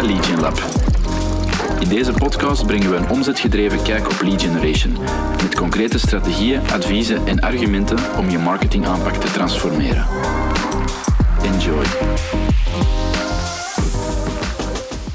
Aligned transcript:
bij 0.00 0.06
Legion 0.06 0.40
Lab. 0.40 0.62
In 1.80 1.88
deze 1.88 2.12
podcast 2.12 2.66
brengen 2.66 2.90
we 2.90 2.96
een 2.96 3.10
omzetgedreven 3.10 3.82
kijk 3.82 4.06
op 4.06 4.20
lead 4.22 4.42
generation, 4.42 4.92
met 5.42 5.54
concrete 5.54 5.98
strategieën, 5.98 6.60
adviezen 6.60 7.26
en 7.26 7.40
argumenten 7.40 7.98
om 8.18 8.28
je 8.28 8.38
marketingaanpak 8.38 9.14
te 9.14 9.32
transformeren. 9.32 10.06
Enjoy. 11.42 11.84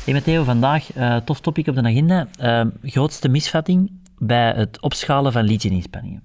Hey 0.04 0.14
Matteo, 0.14 0.44
vandaag 0.44 0.96
uh, 0.96 1.16
tof 1.18 1.40
topic 1.40 1.68
op 1.68 1.76
de 1.76 1.82
agenda. 1.82 2.28
Uh, 2.42 2.66
grootste 2.84 3.28
misvatting 3.28 3.92
bij 4.18 4.54
het 4.56 4.82
opschalen 4.82 5.32
van 5.32 5.46
lead 5.46 5.64
inspanningen. 5.64 6.24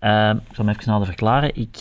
Uh, 0.00 0.30
ik 0.48 0.54
zal 0.54 0.64
hem 0.64 0.68
even 0.68 0.90
nader 0.90 1.06
verklaren. 1.06 1.56
Ik, 1.56 1.80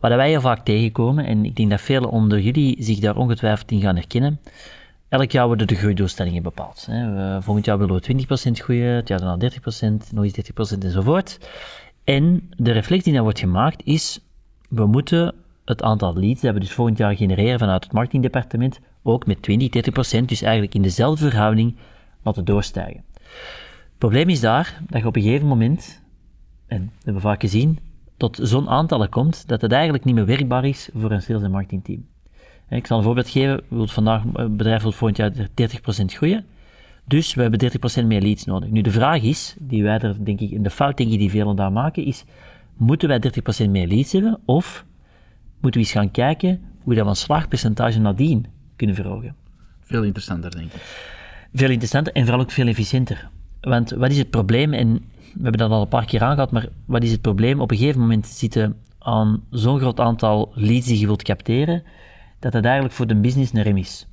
wat 0.00 0.14
wij 0.14 0.28
heel 0.28 0.40
vaak 0.40 0.64
tegenkomen, 0.64 1.26
en 1.26 1.44
ik 1.44 1.56
denk 1.56 1.70
dat 1.70 1.80
velen 1.80 2.10
onder 2.10 2.40
jullie 2.40 2.76
zich 2.78 2.98
daar 2.98 3.16
ongetwijfeld 3.16 3.70
in 3.70 3.80
gaan 3.80 3.96
herkennen, 3.96 4.40
elk 5.14 5.30
jaar 5.30 5.46
worden 5.46 5.66
de 5.66 5.74
groeidoelstellingen 5.74 6.42
bepaald. 6.42 6.86
Hè. 6.90 7.42
volgend 7.42 7.64
jaar 7.64 7.78
willen 7.78 7.94
we 7.94 8.26
20% 8.48 8.50
groeien, 8.50 8.94
het 8.94 9.08
jaar 9.08 9.20
daarna 9.20 9.50
30%, 9.50 10.12
nog 10.12 10.24
eens 10.24 10.74
30% 10.74 10.78
enzovoort. 10.78 11.38
En 12.04 12.50
de 12.56 12.72
reflectie 12.72 13.04
die 13.04 13.12
dan 13.12 13.22
wordt 13.22 13.38
gemaakt 13.38 13.82
is, 13.84 14.20
we 14.68 14.86
moeten 14.86 15.34
het 15.64 15.82
aantal 15.82 16.16
leads 16.16 16.40
dat 16.40 16.54
we 16.54 16.60
dus 16.60 16.72
volgend 16.72 16.98
jaar 16.98 17.16
genereren 17.16 17.58
vanuit 17.58 17.84
het 17.84 17.92
marketingdepartement 17.92 18.80
ook 19.02 19.26
met 19.26 19.42
20, 19.42 20.18
30%, 20.20 20.24
dus 20.24 20.42
eigenlijk 20.42 20.74
in 20.74 20.82
dezelfde 20.82 21.28
verhouding, 21.28 21.76
laten 22.22 22.44
doorstijgen. 22.44 23.04
Het 23.14 23.98
probleem 23.98 24.28
is 24.28 24.40
daar 24.40 24.80
dat 24.88 25.00
je 25.00 25.06
op 25.06 25.16
een 25.16 25.22
gegeven 25.22 25.46
moment, 25.46 26.02
en 26.66 26.84
dat 26.84 27.04
hebben 27.04 27.22
we 27.22 27.28
vaak 27.28 27.40
gezien, 27.40 27.78
tot 28.16 28.38
zo'n 28.42 28.68
aantallen 28.68 29.08
komt 29.08 29.48
dat 29.48 29.60
het 29.60 29.72
eigenlijk 29.72 30.04
niet 30.04 30.14
meer 30.14 30.26
werkbaar 30.26 30.64
is 30.64 30.88
voor 30.94 31.10
een 31.10 31.22
sales- 31.22 31.42
en 31.42 31.50
marketingteam. 31.50 32.06
Ik 32.74 32.86
zal 32.86 32.98
een 32.98 33.04
voorbeeld 33.04 33.28
geven. 33.28 33.60
Wilt 33.68 33.92
vandaag, 33.92 34.22
het 34.32 34.56
bedrijf 34.56 34.82
wil 34.82 34.92
volgend 34.92 35.16
jaar 35.16 35.32
30% 35.32 36.04
groeien. 36.04 36.44
Dus 37.04 37.34
we 37.34 37.42
hebben 37.42 37.72
30% 38.02 38.06
meer 38.06 38.20
leads 38.20 38.44
nodig. 38.44 38.70
Nu, 38.70 38.80
de 38.80 38.90
vraag 38.90 39.22
is, 39.22 39.56
die 39.58 39.82
wij 39.82 39.98
er, 39.98 40.24
denk 40.24 40.40
ik, 40.40 40.50
in 40.50 40.62
de 40.62 40.70
fout 40.70 40.96
denk 40.96 41.10
ik 41.10 41.18
die 41.18 41.30
velen 41.30 41.56
daar 41.56 41.72
maken, 41.72 42.04
is, 42.04 42.24
moeten 42.76 43.08
wij 43.08 43.22
30% 43.66 43.70
meer 43.70 43.86
leads 43.86 44.12
hebben, 44.12 44.38
of 44.44 44.84
moeten 45.60 45.80
we 45.80 45.86
eens 45.86 45.96
gaan 45.96 46.10
kijken 46.10 46.60
hoe 46.82 46.94
dat 46.94 47.04
we 47.04 47.10
een 47.10 47.16
slaagpercentage 47.16 48.00
nadien 48.00 48.46
kunnen 48.76 48.96
verhogen? 48.96 49.34
Veel 49.80 50.02
interessanter, 50.02 50.50
denk 50.50 50.72
ik. 50.72 50.80
Veel 51.52 51.70
interessanter 51.70 52.12
en 52.12 52.24
vooral 52.24 52.42
ook 52.42 52.50
veel 52.50 52.66
efficiënter. 52.66 53.28
Want 53.60 53.90
wat 53.90 54.10
is 54.10 54.18
het 54.18 54.30
probleem, 54.30 54.72
en 54.72 54.92
we 55.34 55.42
hebben 55.42 55.60
dat 55.60 55.70
al 55.70 55.80
een 55.80 55.88
paar 55.88 56.04
keer 56.04 56.22
aangehad, 56.22 56.50
maar 56.50 56.68
wat 56.84 57.02
is 57.02 57.10
het 57.10 57.20
probleem? 57.20 57.60
Op 57.60 57.70
een 57.70 57.76
gegeven 57.76 58.00
moment 58.00 58.26
zitten 58.26 58.76
aan 58.98 59.42
zo'n 59.50 59.78
groot 59.78 60.00
aantal 60.00 60.52
leads 60.54 60.86
die 60.86 60.98
je 60.98 61.06
wilt 61.06 61.22
capteren, 61.22 61.82
dat 62.44 62.52
het 62.52 62.64
eigenlijk 62.64 62.94
voor 62.94 63.06
de 63.06 63.14
business 63.14 63.52
een 63.52 63.62
rem 63.62 63.76
is. 63.76 64.06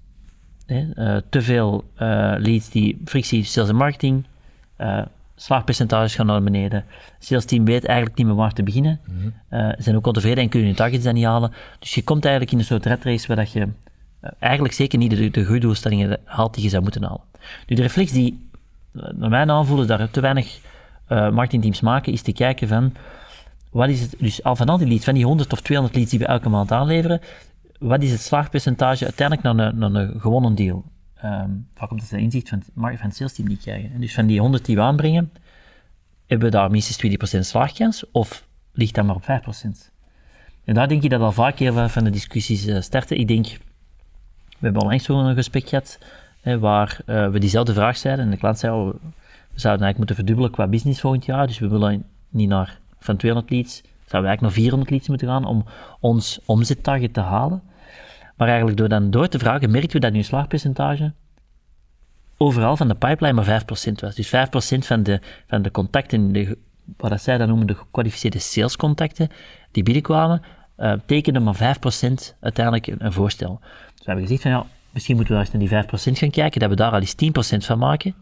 Uh, 0.67 1.17
te 1.29 1.41
veel 1.41 1.83
uh, 1.93 2.33
leads 2.37 2.69
die 2.69 3.01
frictie, 3.05 3.43
sales 3.43 3.69
en 3.69 3.75
marketing, 3.75 4.25
uh, 4.77 5.01
slaagpercentages 5.35 6.15
gaan 6.15 6.25
naar 6.25 6.43
beneden. 6.43 6.85
Sales 7.19 7.45
team 7.45 7.65
weet 7.65 7.85
eigenlijk 7.85 8.17
niet 8.17 8.27
meer 8.27 8.35
waar 8.35 8.53
te 8.53 8.63
beginnen. 8.63 8.99
Mm 9.05 9.33
-hmm. 9.49 9.73
zijn 9.77 9.95
ook 9.95 10.07
ontevreden 10.07 10.43
en 10.43 10.49
kunnen 10.49 10.67
hun 10.67 10.77
targets 10.77 11.03
dan 11.03 11.13
niet 11.13 11.25
halen. 11.25 11.53
Dus 11.79 11.95
je 11.95 12.03
komt 12.03 12.23
eigenlijk 12.23 12.53
in 12.53 12.59
een 12.59 12.65
soort 12.65 12.85
red 12.85 13.03
race 13.03 13.27
waar 13.27 13.35
dat 13.35 13.51
je 13.51 13.67
eigenlijk 14.39 14.73
zeker 14.73 14.97
niet 14.97 15.09
de, 15.09 15.29
de 15.29 15.45
groeidoelstellingen 15.45 16.19
haalt 16.23 16.53
die 16.53 16.63
je 16.63 16.69
zou 16.69 16.83
moeten 16.83 17.03
halen. 17.03 17.21
Nu, 17.67 17.75
de 17.75 17.81
reflex 17.81 18.11
die 18.11 18.49
naar 18.91 19.29
mijn 19.29 19.51
aanvoelen 19.51 19.87
daar 19.87 20.09
te 20.09 20.21
weinig 20.21 20.59
marketingteams 21.07 21.81
maken, 21.81 22.13
is 22.13 22.21
te 22.21 22.33
kijken 22.33 22.67
van 22.67 22.93
wat 23.71 23.89
is 23.89 24.01
het, 24.01 24.15
dus 24.19 24.43
al 24.43 24.55
van 24.55 24.69
al 24.69 24.77
die 24.77 24.87
leads, 24.87 25.05
van 25.05 25.13
die 25.13 25.25
100 25.25 25.53
of 25.53 25.61
200 25.61 25.97
leads 25.97 26.11
die 26.11 26.19
we 26.19 26.25
elke 26.25 26.49
maand 26.49 26.71
aanleveren, 26.71 27.21
wat 27.81 28.03
is 28.03 28.11
het 28.11 28.21
slaagpercentage 28.21 29.03
uiteindelijk 29.03 29.55
naar 29.55 29.67
een, 29.67 29.95
een 29.95 30.19
gewonnen 30.19 30.55
deal? 30.55 30.83
Um, 31.23 31.67
vaak 31.73 31.89
komt 31.89 32.01
het 32.01 32.11
inzicht 32.11 32.49
van, 32.49 32.63
van 32.75 32.95
het 32.99 33.15
sales 33.15 33.33
team 33.33 33.47
niet 33.47 33.61
krijgen. 33.61 33.91
En 33.93 34.01
dus 34.01 34.13
van 34.13 34.25
die 34.25 34.39
100 34.39 34.65
die 34.65 34.75
we 34.75 34.81
aanbrengen, 34.81 35.31
hebben 36.27 36.51
we 36.51 36.57
daar 36.57 36.71
minstens 36.71 37.37
20% 37.37 37.39
slaagkans 37.39 38.11
of 38.11 38.45
ligt 38.71 38.95
dat 38.95 39.05
maar 39.05 39.15
op 39.15 39.23
5%? 39.23 39.25
En 40.63 40.73
daar 40.73 40.87
denk 40.87 41.03
ik 41.03 41.09
dat 41.09 41.21
al 41.21 41.31
vaak 41.31 41.59
heel 41.59 41.89
van 41.89 42.03
de 42.03 42.09
discussies 42.09 42.67
uh, 42.67 42.81
starten. 42.81 43.17
Ik 43.17 43.27
denk, 43.27 43.45
we 43.45 44.57
hebben 44.59 44.81
onlangs 44.81 45.03
zo'n 45.03 45.33
gesprek 45.33 45.69
gehad 45.69 45.99
hè, 46.41 46.59
waar 46.59 46.99
uh, 47.05 47.29
we 47.29 47.39
diezelfde 47.39 47.73
vraag 47.73 47.97
zeiden 47.97 48.25
en 48.25 48.31
de 48.31 48.37
klant 48.37 48.59
zei, 48.59 48.73
oh, 48.73 48.87
we 48.87 49.59
zouden 49.59 49.85
eigenlijk 49.85 49.97
moeten 49.97 50.15
verdubbelen 50.15 50.51
qua 50.51 50.67
business 50.67 51.01
volgend 51.01 51.25
jaar, 51.25 51.47
dus 51.47 51.59
we 51.59 51.67
willen 51.67 52.05
niet 52.29 52.49
naar 52.49 52.79
van 52.99 53.17
200 53.17 53.53
leads, 53.53 53.73
zouden 53.73 53.91
we 54.07 54.27
eigenlijk 54.27 54.41
naar 54.41 54.51
400 54.51 54.89
leads 54.89 55.07
moeten 55.07 55.27
gaan 55.27 55.45
om 55.45 55.65
ons 55.99 56.39
omzettarget 56.45 57.13
te 57.13 57.19
halen. 57.19 57.61
Maar 58.41 58.49
eigenlijk 58.49 58.79
door 58.79 58.89
dan 58.89 59.11
door 59.11 59.27
te 59.27 59.39
vragen, 59.39 59.71
merkten 59.71 59.91
we 59.91 59.99
dat 59.99 60.11
nu 60.11 60.23
slaagpercentage 60.23 61.13
overal 62.37 62.77
van 62.77 62.87
de 62.87 62.95
pipeline 62.95 63.33
maar 63.33 63.61
5% 63.61 63.65
was. 63.99 64.15
Dus 64.15 64.27
5% 64.27 64.29
van 64.77 65.03
de, 65.03 65.19
van 65.47 65.61
de 65.61 65.71
contacten, 65.71 66.31
de, 66.31 66.57
wat 66.97 67.21
zij 67.21 67.37
dan 67.37 67.47
noemen 67.47 67.67
de 67.67 67.75
gekwalificeerde 67.75 68.39
salescontacten, 68.39 69.29
die 69.71 69.83
binnenkwamen, 69.83 70.41
uh, 70.77 70.93
tekenden 71.05 71.43
maar 71.43 71.55
5% 71.55 72.37
uiteindelijk 72.39 72.87
een, 72.87 73.11
voorstel. 73.13 73.59
Dus 73.61 73.97
we 73.97 74.03
hebben 74.05 74.23
gezegd 74.23 74.41
van 74.41 74.51
ja, 74.51 74.65
misschien 74.91 75.15
moeten 75.15 75.33
we 75.33 75.39
eens 75.39 75.51
naar 75.51 75.87
die 75.89 76.11
5% 76.13 76.17
gaan 76.17 76.29
kijken, 76.29 76.59
dat 76.59 76.69
we 76.69 76.75
daar 76.75 76.91
al 76.91 76.99
eens 76.99 77.15
10% 77.55 77.65
van 77.65 77.77
maken. 77.77 78.15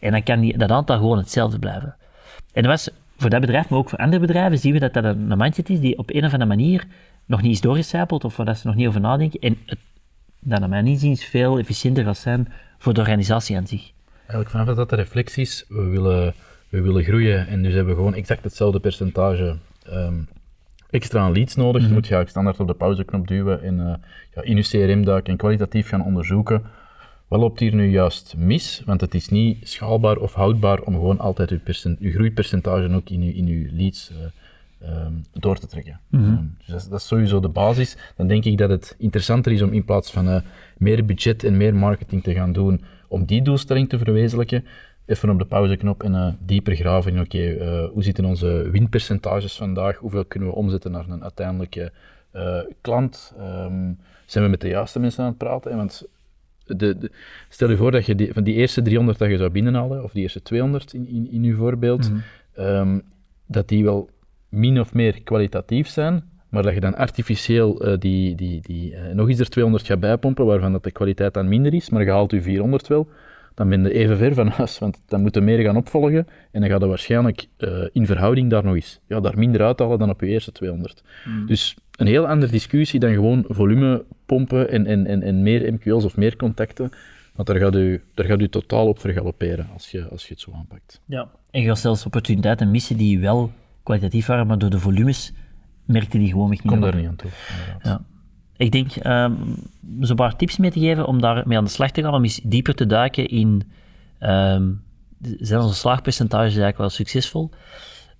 En 0.00 0.12
dan 0.12 0.22
kan 0.22 0.40
die, 0.40 0.58
dat 0.58 0.70
aantal 0.70 0.96
gewoon 0.96 1.18
hetzelfde 1.18 1.58
blijven. 1.58 1.96
En 2.52 2.62
dat 2.62 2.70
was 2.70 2.90
voor 3.16 3.30
dat 3.30 3.40
bedrijf, 3.40 3.68
maar 3.68 3.78
ook 3.78 3.88
voor 3.88 3.98
andere 3.98 4.20
bedrijven, 4.20 4.58
zien 4.58 4.72
we 4.72 4.78
dat 4.78 4.94
dat 4.94 5.04
een 5.04 5.36
mindset 5.36 5.70
is 5.70 5.80
die 5.80 5.98
op 5.98 6.10
een 6.10 6.24
of 6.24 6.32
andere 6.32 6.46
manier 6.46 6.86
nog 7.26 7.42
niet 7.42 7.52
is 7.52 7.60
doorgecijpeld 7.60 8.24
of 8.24 8.36
waar 8.36 8.56
ze 8.56 8.66
nog 8.66 8.76
niet 8.76 8.86
over 8.86 9.00
nadenken. 9.00 9.40
En 9.40 9.56
het, 9.66 9.78
dat 10.40 10.60
naar 10.60 10.68
mijn 10.68 10.86
inziens 10.86 11.24
veel 11.24 11.58
efficiënter 11.58 12.04
gaat 12.04 12.16
zijn 12.16 12.52
voor 12.78 12.94
de 12.94 13.00
organisatie 13.00 13.56
aan 13.56 13.66
zich. 13.66 13.90
Eigenlijk 14.16 14.50
vanaf 14.50 14.76
dat 14.76 14.90
de 14.90 14.96
reflecties, 14.96 15.64
we 15.68 15.82
willen, 15.82 16.34
we 16.68 16.80
willen 16.80 17.04
groeien 17.04 17.46
en 17.46 17.62
dus 17.62 17.72
hebben 17.74 17.94
we 17.94 17.98
gewoon 17.98 18.14
exact 18.14 18.44
hetzelfde 18.44 18.80
percentage 18.80 19.56
um, 19.88 20.28
extra 20.90 21.20
aan 21.20 21.32
leads 21.32 21.54
nodig. 21.54 21.72
Mm 21.72 21.78
-hmm. 21.78 21.88
Je 21.88 21.94
moet 21.94 22.06
je 22.06 22.30
standaard 22.30 22.60
op 22.60 22.66
de 22.66 22.74
pauzeknop 22.74 23.28
duwen 23.28 23.62
en 23.62 23.78
uh, 23.78 23.94
ja, 24.34 24.42
in 24.42 24.56
je 24.56 24.62
CRM 24.62 25.04
duiken 25.04 25.32
en 25.32 25.38
kwalitatief 25.38 25.88
gaan 25.88 26.04
onderzoeken. 26.04 26.62
Wat 27.28 27.40
loopt 27.40 27.60
hier 27.60 27.74
nu 27.74 27.90
juist 27.90 28.34
mis? 28.36 28.82
Want 28.84 29.00
het 29.00 29.14
is 29.14 29.28
niet 29.28 29.68
schaalbaar 29.68 30.16
of 30.16 30.34
houdbaar 30.34 30.80
om 30.80 30.94
gewoon 30.94 31.18
altijd 31.18 31.50
je, 31.50 31.58
percent, 31.58 31.98
je 32.00 32.10
groeipercentage 32.10 32.94
ook 32.94 33.10
in 33.10 33.22
je, 33.22 33.34
in 33.34 33.46
je 33.46 33.68
leads 33.72 34.10
uh, 34.10 34.16
um, 34.82 35.24
door 35.32 35.58
te 35.58 35.66
trekken. 35.66 36.00
Mm 36.10 36.20
-hmm. 36.20 36.32
um, 36.32 36.56
dus 36.58 36.66
dat, 36.66 36.90
dat, 36.90 37.00
is 37.00 37.06
sowieso 37.06 37.40
de 37.40 37.48
basis. 37.48 37.96
Dan 38.16 38.26
denk 38.26 38.44
ik 38.44 38.58
dat 38.58 38.70
het 38.70 38.94
interessanter 38.98 39.52
is 39.52 39.62
om 39.62 39.72
in 39.72 39.84
plaats 39.84 40.10
van 40.10 40.28
uh, 40.28 40.40
meer 40.76 41.04
budget 41.04 41.44
en 41.44 41.56
meer 41.56 41.74
marketing 41.74 42.22
te 42.22 42.34
gaan 42.34 42.52
doen, 42.52 42.84
om 43.08 43.24
die 43.24 43.42
doelstelling 43.42 43.88
te 43.88 43.98
verwezenlijken, 43.98 44.64
even 45.06 45.30
op 45.30 45.38
de 45.38 45.44
pauzeknop 45.44 46.02
en 46.02 46.12
uh, 46.12 46.28
dieper 46.38 46.74
graven 46.74 47.12
in, 47.12 47.20
oké, 47.20 47.36
okay, 47.36 47.82
uh, 47.82 47.88
hoe 47.92 48.02
zitten 48.02 48.24
onze 48.24 48.68
winpercentages 48.70 49.56
vandaag, 49.56 49.96
hoeveel 49.96 50.24
kunnen 50.24 50.48
we 50.48 50.54
omzetten 50.54 50.90
naar 50.90 51.08
een 51.08 51.22
uiteindelijke 51.22 51.92
klant, 52.80 53.34
um, 53.38 53.98
zijn 54.26 54.44
we 54.44 54.50
met 54.50 54.60
de 54.60 54.68
juiste 54.68 54.98
mensen 54.98 55.22
aan 55.22 55.28
het 55.28 55.38
praten, 55.38 55.76
want 55.76 56.06
de, 56.64 56.76
de, 56.76 57.10
stel 57.48 57.70
je 57.70 57.76
voor 57.76 57.90
dat 57.90 58.06
je 58.06 58.14
die, 58.14 58.32
van 58.32 58.44
die 58.44 58.54
eerste 58.54 58.82
300 58.82 59.18
dat 59.18 59.28
je 59.28 59.36
zou 59.36 59.50
binnenhalen, 59.50 60.04
of 60.04 60.12
die 60.12 60.22
eerste 60.22 60.42
200 60.42 60.92
in, 60.92 61.08
in, 61.08 61.30
in 61.30 61.42
uw 61.42 61.56
voorbeeld, 61.56 62.10
mm 62.10 62.22
-hmm. 62.54 63.02
dat 63.46 63.68
die 63.68 63.84
wel 63.84 64.10
min 64.48 64.80
of 64.80 64.94
meer 64.94 65.22
kwalitatief 65.22 65.88
zijn, 65.88 66.24
maar 66.48 66.62
dat 66.62 66.74
je 66.74 66.80
dan 66.80 66.96
artificieel 66.96 67.86
uh, 67.86 67.98
die, 67.98 68.34
die, 68.34 68.60
die, 68.60 68.92
uh, 68.92 69.12
nog 69.12 69.28
eens 69.28 69.38
er 69.38 69.48
200 69.48 69.86
gaat 69.86 70.00
bijpompen, 70.00 70.46
waarvan 70.46 70.72
dat 70.72 70.84
de 70.84 70.90
kwaliteit 70.90 71.34
dan 71.34 71.48
minder 71.48 71.74
is, 71.74 71.90
maar 71.90 72.04
je 72.04 72.10
haalt 72.10 72.30
je 72.30 72.42
400 72.42 72.86
wel, 72.86 73.08
dan 73.54 73.68
ben 73.68 73.82
je 73.82 73.92
even 73.92 74.16
ver 74.16 74.34
van 74.34 74.48
huis, 74.48 74.78
want 74.78 75.02
dan 75.06 75.20
moeten 75.20 75.44
meer 75.44 75.58
gaan 75.58 75.76
opvolgen 75.76 76.26
en 76.50 76.60
dan 76.60 76.70
gaat 76.70 76.80
je 76.80 76.86
waarschijnlijk 76.86 77.46
uh, 77.58 77.84
in 77.92 78.06
verhouding 78.06 78.50
daar 78.50 78.64
nog 78.64 78.74
eens, 78.74 79.00
ja, 79.06 79.20
daar 79.20 79.38
minder 79.38 79.62
uithalen 79.62 79.98
dan 79.98 80.10
op 80.10 80.20
je 80.20 80.26
eerste 80.26 80.52
200. 80.52 81.02
Mm. 81.24 81.46
Dus 81.46 81.76
een 81.96 82.06
heel 82.06 82.28
andere 82.28 82.52
discussie 82.52 83.00
dan 83.00 83.12
gewoon 83.12 83.44
volume 83.48 84.04
pompen 84.26 84.70
en, 84.70 84.86
en, 84.86 85.06
en, 85.06 85.22
en 85.22 85.42
meer 85.42 85.72
MQL's 85.72 86.04
of 86.04 86.16
meer 86.16 86.36
contacten, 86.36 86.90
want 87.34 87.48
daar 87.48 87.56
gaat 87.56 87.74
u, 87.74 88.02
daar 88.14 88.26
gaat 88.26 88.40
u 88.40 88.48
totaal 88.48 88.88
op 88.88 88.98
vergalopperen 88.98 89.68
als 89.72 89.90
je, 89.90 90.08
als 90.08 90.26
je 90.26 90.32
het 90.32 90.42
zo 90.42 90.52
aanpakt. 90.54 91.00
Ja, 91.06 91.28
en 91.50 91.60
je 91.60 91.66
gaat 91.66 91.78
zelfs 91.78 92.04
opportuniteiten 92.06 92.70
missen 92.70 92.96
die 92.96 93.18
wel 93.18 93.52
kwalitatief 93.86 94.26
waren, 94.26 94.46
maar 94.46 94.58
door 94.58 94.70
de 94.70 94.80
volumes 94.80 95.32
merkte 95.84 96.18
die 96.18 96.28
gewoon 96.28 96.50
niet 96.50 96.62
Kom 96.62 96.80
daar 96.80 96.96
niet 96.96 97.06
aan 97.06 97.16
toe. 97.16 97.30
Ja. 97.82 98.00
Ik 98.56 98.72
denk 98.72 99.04
um, 99.04 99.36
zo'n 100.00 100.16
paar 100.16 100.36
tips 100.36 100.56
mee 100.56 100.70
te 100.70 100.80
geven 100.80 101.06
om 101.06 101.20
daarmee 101.20 101.58
aan 101.58 101.64
de 101.64 101.70
slag 101.70 101.90
te 101.90 102.02
gaan, 102.02 102.14
om 102.14 102.22
eens 102.22 102.40
dieper 102.42 102.74
te 102.74 102.86
duiken 102.86 103.28
in 103.28 103.62
um, 104.20 104.82
zijn 105.20 105.60
onze 105.60 105.74
slaagpercentages 105.74 106.46
eigenlijk 106.46 106.78
wel 106.78 106.88
succesvol. 106.88 107.50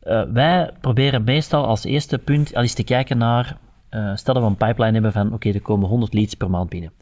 Uh, 0.03 0.23
wij 0.33 0.71
proberen 0.81 1.25
meestal 1.25 1.67
als 1.67 1.85
eerste 1.85 2.19
punt 2.19 2.55
al 2.55 2.62
eens 2.62 2.75
te 2.75 2.85
kijken 2.85 3.19
naar, 3.19 3.59
uh, 3.91 4.17
stel 4.17 4.35
dat 4.35 4.43
we 4.43 4.49
een 4.49 4.57
pipeline 4.57 4.93
hebben 4.93 5.12
van, 5.12 5.27
oké, 5.27 5.35
okay, 5.35 5.53
er 5.53 5.61
komen 5.61 5.89
100 5.89 6.15
leads 6.15 6.35
per 6.35 6.51
maand 6.51 6.69
binnen. 6.69 6.93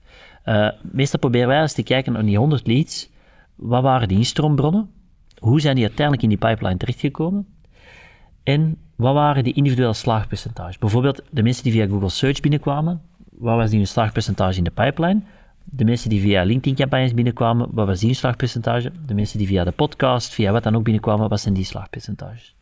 Uh, 0.44 0.70
meestal 0.82 1.18
proberen 1.18 1.48
wij 1.48 1.60
eens 1.60 1.72
te 1.72 1.82
kijken 1.82 2.12
naar 2.12 2.24
die 2.24 2.38
100 2.38 2.66
leads, 2.66 3.10
wat 3.54 3.82
waren 3.82 4.08
die 4.08 4.18
instroombronnen? 4.18 4.90
Hoe 5.38 5.60
zijn 5.60 5.74
die 5.74 5.84
uiteindelijk 5.84 6.22
in 6.22 6.28
die 6.28 6.48
pipeline 6.48 6.76
terechtgekomen? 6.76 7.46
En 8.44 8.76
wat 8.96 9.14
waren 9.14 9.44
die 9.44 9.52
individuele 9.52 9.92
slaagpercentages? 9.92 10.78
Bijvoorbeeld 10.78 11.22
de 11.30 11.42
mensen 11.42 11.62
die 11.62 11.72
via 11.72 11.86
Google 11.86 12.08
Search 12.08 12.40
binnenkwamen, 12.40 13.00
wat 13.30 13.56
was 13.56 13.70
die 13.70 13.78
hun 13.78 13.88
slaagpercentage 13.88 14.58
in 14.58 14.64
de 14.64 14.70
pipeline? 14.70 15.20
De 15.64 15.84
mensen 15.84 16.10
die 16.10 16.20
via 16.20 16.42
LinkedIn-campagnes 16.42 17.14
binnenkwamen, 17.14 17.68
wat 17.70 17.86
was 17.86 18.00
die 18.00 18.14
slagpercentage? 18.14 18.90
De 19.06 19.14
mensen 19.14 19.38
die 19.38 19.46
via 19.46 19.64
de 19.64 19.70
podcast, 19.70 20.34
via 20.34 20.52
wat 20.52 20.62
dan 20.62 20.76
ook 20.76 20.84
binnenkwamen, 20.84 21.28
wat 21.28 21.40
zijn 21.40 21.54
die 21.54 21.64
slagpercentages? 21.64 22.54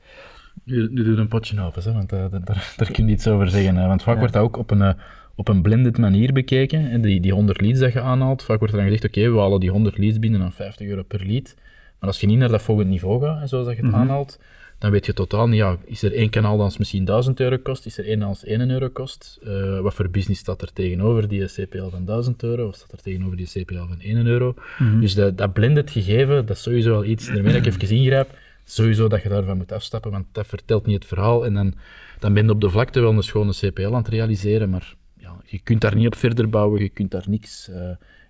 Nu, 0.64 0.88
nu 0.90 1.04
doe 1.04 1.16
een 1.16 1.28
potje 1.28 1.60
open, 1.60 1.82
hè, 1.82 1.92
want 1.92 2.12
uh, 2.12 2.24
daar, 2.30 2.74
daar 2.76 2.90
kun 2.90 3.06
je 3.06 3.12
iets 3.12 3.26
over 3.26 3.48
zeggen. 3.48 3.76
Hè. 3.76 3.86
Want 3.86 4.02
vaak 4.02 4.18
wordt 4.18 4.32
dat 4.32 4.42
ook 4.42 4.56
op 4.56 4.70
een, 4.70 4.80
uh, 4.80 4.92
op 5.34 5.48
een 5.48 5.62
blended 5.62 5.98
manier 5.98 6.32
bekeken. 6.32 6.90
En 6.90 7.00
die, 7.00 7.20
die 7.20 7.32
100 7.32 7.60
leads 7.60 7.78
dat 7.78 7.92
je 7.92 8.00
aanhaalt, 8.00 8.42
vaak 8.42 8.58
wordt 8.58 8.74
er 8.74 8.80
dan 8.80 8.88
gezegd, 8.88 9.04
oké, 9.04 9.18
okay, 9.18 9.32
we 9.32 9.38
halen 9.38 9.60
die 9.60 9.70
100 9.70 9.98
leads 9.98 10.18
binnen 10.18 10.42
aan 10.42 10.52
50 10.52 10.86
euro 10.86 11.02
per 11.02 11.26
lead. 11.26 11.54
Maar 11.98 12.08
als 12.08 12.20
je 12.20 12.26
niet 12.26 12.38
naar 12.38 12.48
dat 12.48 12.62
volgende 12.62 12.90
niveau 12.90 13.22
gaat, 13.22 13.48
zoals 13.48 13.66
dat 13.66 13.76
je 13.76 13.82
het 13.82 13.90
mm 13.90 13.98
-hmm. 13.98 14.08
aanhaalt, 14.08 14.38
dan 14.82 14.90
weet 14.90 15.06
je 15.06 15.12
totaal 15.12 15.48
niet, 15.48 15.58
ja, 15.58 15.76
is 15.84 16.02
er 16.02 16.14
één 16.14 16.30
kanaal 16.30 16.58
dat 16.58 16.78
misschien 16.78 17.04
1000 17.04 17.40
euro 17.40 17.58
kost, 17.58 17.86
is 17.86 17.98
er 17.98 18.06
één 18.06 18.22
als 18.22 18.44
1 18.44 18.70
euro 18.70 18.88
kost, 18.88 19.38
uh, 19.42 19.80
wat 19.80 19.94
voor 19.94 20.10
business 20.10 20.40
staat 20.40 20.62
er 20.62 20.72
tegenover 20.72 21.28
die 21.28 21.44
CPL 21.44 21.88
van 21.88 22.04
1000 22.04 22.42
euro, 22.42 22.68
of 22.68 22.74
staat 22.74 22.92
er 22.92 23.02
tegenover 23.02 23.36
die 23.36 23.46
CPL 23.46 23.86
van 23.88 24.00
1 24.00 24.26
euro. 24.26 24.54
Mm 24.78 24.90
-hmm. 24.90 25.00
Dus 25.00 25.14
dat, 25.14 25.38
dat 25.38 25.52
blended 25.52 25.90
gegeven, 25.90 26.46
dat 26.46 26.56
is 26.56 26.62
sowieso 26.62 26.90
wel 26.90 27.04
iets, 27.04 27.26
daarmee 27.26 27.52
dat 27.52 27.66
ik 27.66 27.72
even 27.82 27.96
ingrijp, 27.96 28.30
sowieso 28.64 29.08
dat 29.08 29.22
je 29.22 29.28
daarvan 29.28 29.56
moet 29.56 29.72
afstappen, 29.72 30.10
want 30.10 30.26
dat 30.32 30.46
vertelt 30.46 30.86
niet 30.86 30.94
het 30.94 31.06
verhaal. 31.06 31.44
En 31.44 31.54
dan, 31.54 31.74
dan 32.18 32.34
ben 32.34 32.44
je 32.44 32.50
op 32.50 32.60
de 32.60 32.70
vlakte 32.70 33.00
wel 33.00 33.12
een 33.12 33.22
schone 33.22 33.52
CPL 33.52 33.86
aan 33.86 33.94
het 33.94 34.08
realiseren, 34.08 34.70
maar 34.70 34.94
je 35.44 35.58
kunt 35.58 35.80
daar 35.80 35.94
niet 35.94 36.06
op 36.06 36.14
verder 36.14 36.48
bouwen, 36.48 36.82
je 36.82 36.88
kunt 36.88 37.10
daar 37.10 37.24
niks, 37.26 37.68
uh, 37.70 37.76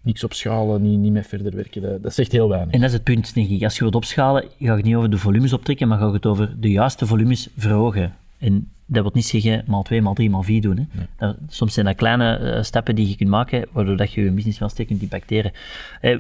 niks 0.02 0.24
op 0.24 0.32
schalen, 0.32 0.82
niet, 0.82 0.98
niet 0.98 1.12
mee 1.12 1.22
verder 1.22 1.56
werken. 1.56 1.82
Dat, 1.82 2.02
dat 2.02 2.14
zegt 2.14 2.32
heel 2.32 2.48
weinig. 2.48 2.74
En 2.74 2.80
dat 2.80 2.88
is 2.88 2.94
het 2.94 3.04
punt, 3.04 3.34
denk 3.34 3.48
ik. 3.48 3.62
Als 3.62 3.74
je 3.74 3.80
wilt 3.80 3.94
opschalen, 3.94 4.44
ga 4.60 4.76
je 4.76 4.82
niet 4.82 4.94
over 4.94 5.10
de 5.10 5.18
volumes 5.18 5.52
optrekken, 5.52 5.88
maar 5.88 5.98
ga 5.98 6.06
je 6.06 6.12
het 6.12 6.26
over 6.26 6.60
de 6.60 6.70
juiste 6.70 7.06
volumes 7.06 7.48
verhogen. 7.56 8.14
En 8.38 8.68
dat 8.86 9.02
wil 9.02 9.10
niet 9.14 9.26
zeggen 9.26 9.64
maal 9.66 9.82
2, 9.82 10.02
maal 10.02 10.14
3, 10.14 10.30
maal 10.30 10.42
4 10.42 10.60
doen. 10.60 10.76
Hè. 10.76 10.84
Nee. 10.92 11.06
Dat, 11.16 11.36
soms 11.48 11.74
zijn 11.74 11.86
dat 11.86 11.94
kleine 11.94 12.40
uh, 12.40 12.62
stappen 12.62 12.94
die 12.94 13.08
je 13.08 13.16
kunt 13.16 13.30
maken, 13.30 13.68
waardoor 13.72 13.96
dat 13.96 14.12
je 14.12 14.22
je 14.22 14.30
business 14.30 14.58
wel 14.58 14.68
sterk 14.68 14.88
kunt 14.88 15.02
impacteren. 15.02 15.52
Eh, 16.00 16.10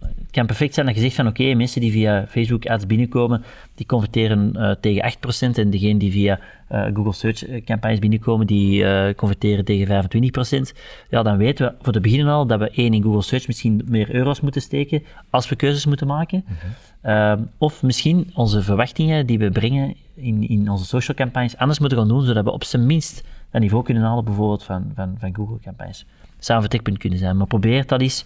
het 0.00 0.30
kan 0.30 0.46
perfect 0.46 0.74
zijn 0.74 0.86
dat 0.86 0.94
je 0.94 1.00
zegt 1.00 1.14
van 1.14 1.26
oké, 1.26 1.42
okay, 1.42 1.54
mensen 1.54 1.80
die 1.80 1.92
via 1.92 2.26
Facebook 2.28 2.66
ads 2.66 2.86
binnenkomen, 2.86 3.44
die 3.74 3.86
converteren 3.86 4.52
uh, 4.56 4.70
tegen 4.80 5.12
8% 5.52 5.58
en 5.58 5.70
degene 5.70 5.98
die 5.98 6.12
via 6.12 6.40
Google 6.94 7.12
Search 7.12 7.64
campagnes 7.64 7.98
binnenkomen, 7.98 8.46
die 8.46 8.84
converteren 9.14 9.64
tegen 9.64 10.04
25%. 10.74 10.78
Ja, 11.08 11.22
dan 11.22 11.36
weten 11.36 11.66
we 11.66 11.74
voor 11.82 11.92
de 11.92 12.00
begin 12.00 12.26
al 12.26 12.46
dat 12.46 12.58
we 12.58 12.70
één 12.70 12.94
in 12.94 13.02
Google 13.02 13.22
Search 13.22 13.46
misschien 13.46 13.82
meer 13.88 14.14
euro's 14.14 14.40
moeten 14.40 14.62
steken 14.62 15.02
als 15.30 15.48
we 15.48 15.56
keuzes 15.56 15.86
moeten 15.86 16.06
maken. 16.06 16.44
-hmm. 16.46 16.54
Uh, 17.02 17.32
of 17.58 17.82
misschien 17.82 18.30
onze 18.34 18.62
verwachtingen 18.62 19.26
die 19.26 19.38
we 19.38 19.50
brengen 19.50 19.94
in, 20.14 20.48
in 20.48 20.70
onze 20.70 20.84
social 20.84 21.16
campagnes 21.16 21.56
anders 21.56 21.78
moeten 21.78 21.98
gaan 21.98 22.08
doen, 22.08 22.22
zodat 22.22 22.44
we 22.44 22.50
op 22.50 22.64
zijn 22.64 22.86
minst 22.86 23.24
dat 23.50 23.60
niveau 23.60 23.84
kunnen 23.84 24.02
halen, 24.02 24.24
bijvoorbeeld 24.24 24.62
van, 24.62 24.92
van, 24.94 25.14
van 25.18 25.34
Google 25.34 25.58
campagnes. 25.62 26.06
Zou 26.38 26.54
een 26.54 26.60
vertrekpunt 26.64 26.98
kunnen 26.98 27.18
zijn, 27.18 27.36
maar 27.36 27.46
probeer 27.46 27.86
dat 27.86 28.00
eens. 28.00 28.24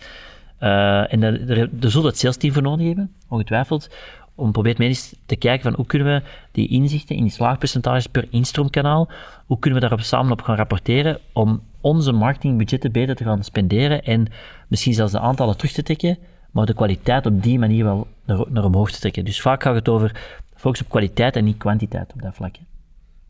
Uh, 0.61 1.13
en 1.13 1.23
er 1.23 1.91
zult 1.91 2.05
het 2.05 2.19
sales 2.19 2.37
team 2.37 2.53
voor 2.53 2.63
nodig 2.63 2.87
hebben, 2.87 3.13
ongetwijfeld, 3.29 3.91
om 4.37 4.53
probeert 4.53 4.79
mee 4.79 4.89
eens 4.89 5.15
te 5.27 5.37
kijken 5.37 5.63
van 5.63 5.75
hoe 5.75 5.87
kunnen 5.87 6.09
we 6.09 6.29
die 6.53 6.69
inzichten 6.69 7.17
in 7.17 7.23
die 7.23 7.33
slaagpercentages 7.33 8.07
per 8.07 8.27
instroomkanaal, 8.31 9.11
hoe 9.47 9.59
kunnen 9.59 9.81
we 9.81 9.87
daarop 9.89 10.07
samen 10.07 10.33
op 10.33 10.43
gaan 10.43 10.57
rapporteren 10.57 11.19
om 11.33 11.63
onze 11.81 12.13
marketingbudgetten 12.13 12.93
beter 12.93 13.15
te 13.15 13.25
gaan 13.25 13.45
spenderen 13.45 14.05
en 14.05 14.27
misschien 14.69 14.95
zelfs 14.95 15.13
de 15.13 15.21
aantallen 15.21 15.57
terug 15.57 15.73
te 15.73 15.83
trekken, 15.83 16.19
maar 16.51 16.67
de 16.67 16.75
kwaliteit 16.75 17.27
op 17.27 17.43
die 17.43 17.59
manier 17.59 17.85
wel 17.85 18.07
naar, 18.25 18.45
naar 18.49 18.65
omhoog 18.65 18.91
te 18.91 19.01
trekken. 19.01 19.25
Dus 19.25 19.41
vaak 19.41 19.63
gaat 19.63 19.75
het 19.75 19.89
over 19.89 20.21
focus 20.55 20.81
op 20.81 20.89
kwaliteit 20.89 21.37
en 21.37 21.45
niet 21.45 21.57
kwantiteit 21.57 22.13
op 22.13 22.23
dat 22.23 22.35
vlak. 22.35 22.57
Ja, 22.57 22.65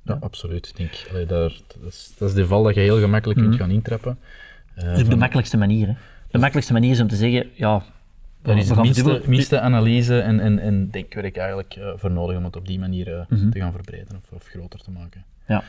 ja, 0.02 0.18
absoluut. 0.20 0.68
Ik 0.68 0.76
denk, 0.76 1.06
allee, 1.10 1.26
daar, 1.26 1.52
dat, 1.80 1.92
is, 1.92 2.12
dat 2.18 2.28
is 2.28 2.34
de 2.34 2.46
val 2.46 2.62
dat 2.62 2.74
je 2.74 2.80
heel 2.80 3.00
gemakkelijk 3.00 3.38
kunt 3.38 3.52
mm 3.52 3.58
-hmm. 3.58 3.66
gaan 3.66 3.76
intrappen. 3.76 4.18
Uh, 4.76 4.94
dus 4.94 5.02
op 5.02 5.10
de 5.10 5.16
makkelijkste 5.16 5.56
manier. 5.56 5.86
Hè. 5.86 5.94
De 6.30 6.38
makkelijkste 6.38 6.72
manier 6.72 6.90
is 6.90 7.00
om 7.00 7.08
te 7.08 7.16
zeggen, 7.16 7.50
ja... 7.54 7.82
Er 8.46 8.56
is 8.56 8.68
de 8.68 8.80
minste, 8.80 9.22
minste, 9.26 9.60
analyse 9.60 10.20
en, 10.20 10.40
en, 10.40 10.58
en 10.58 10.90
denkwerk 10.90 11.36
eigenlijk 11.36 11.76
uh, 11.78 11.92
voor 11.96 12.10
nodig 12.10 12.36
om 12.36 12.44
het 12.44 12.56
op 12.56 12.66
die 12.66 12.78
manier 12.78 13.08
uh, 13.08 13.14
mm 13.28 13.38
-hmm. 13.38 13.50
te 13.50 13.58
gaan 13.58 13.72
verbreden 13.72 14.16
of, 14.16 14.32
of 14.32 14.46
groter 14.46 14.80
te 14.80 14.90
maken. 14.90 15.24
Ja. 15.46 15.64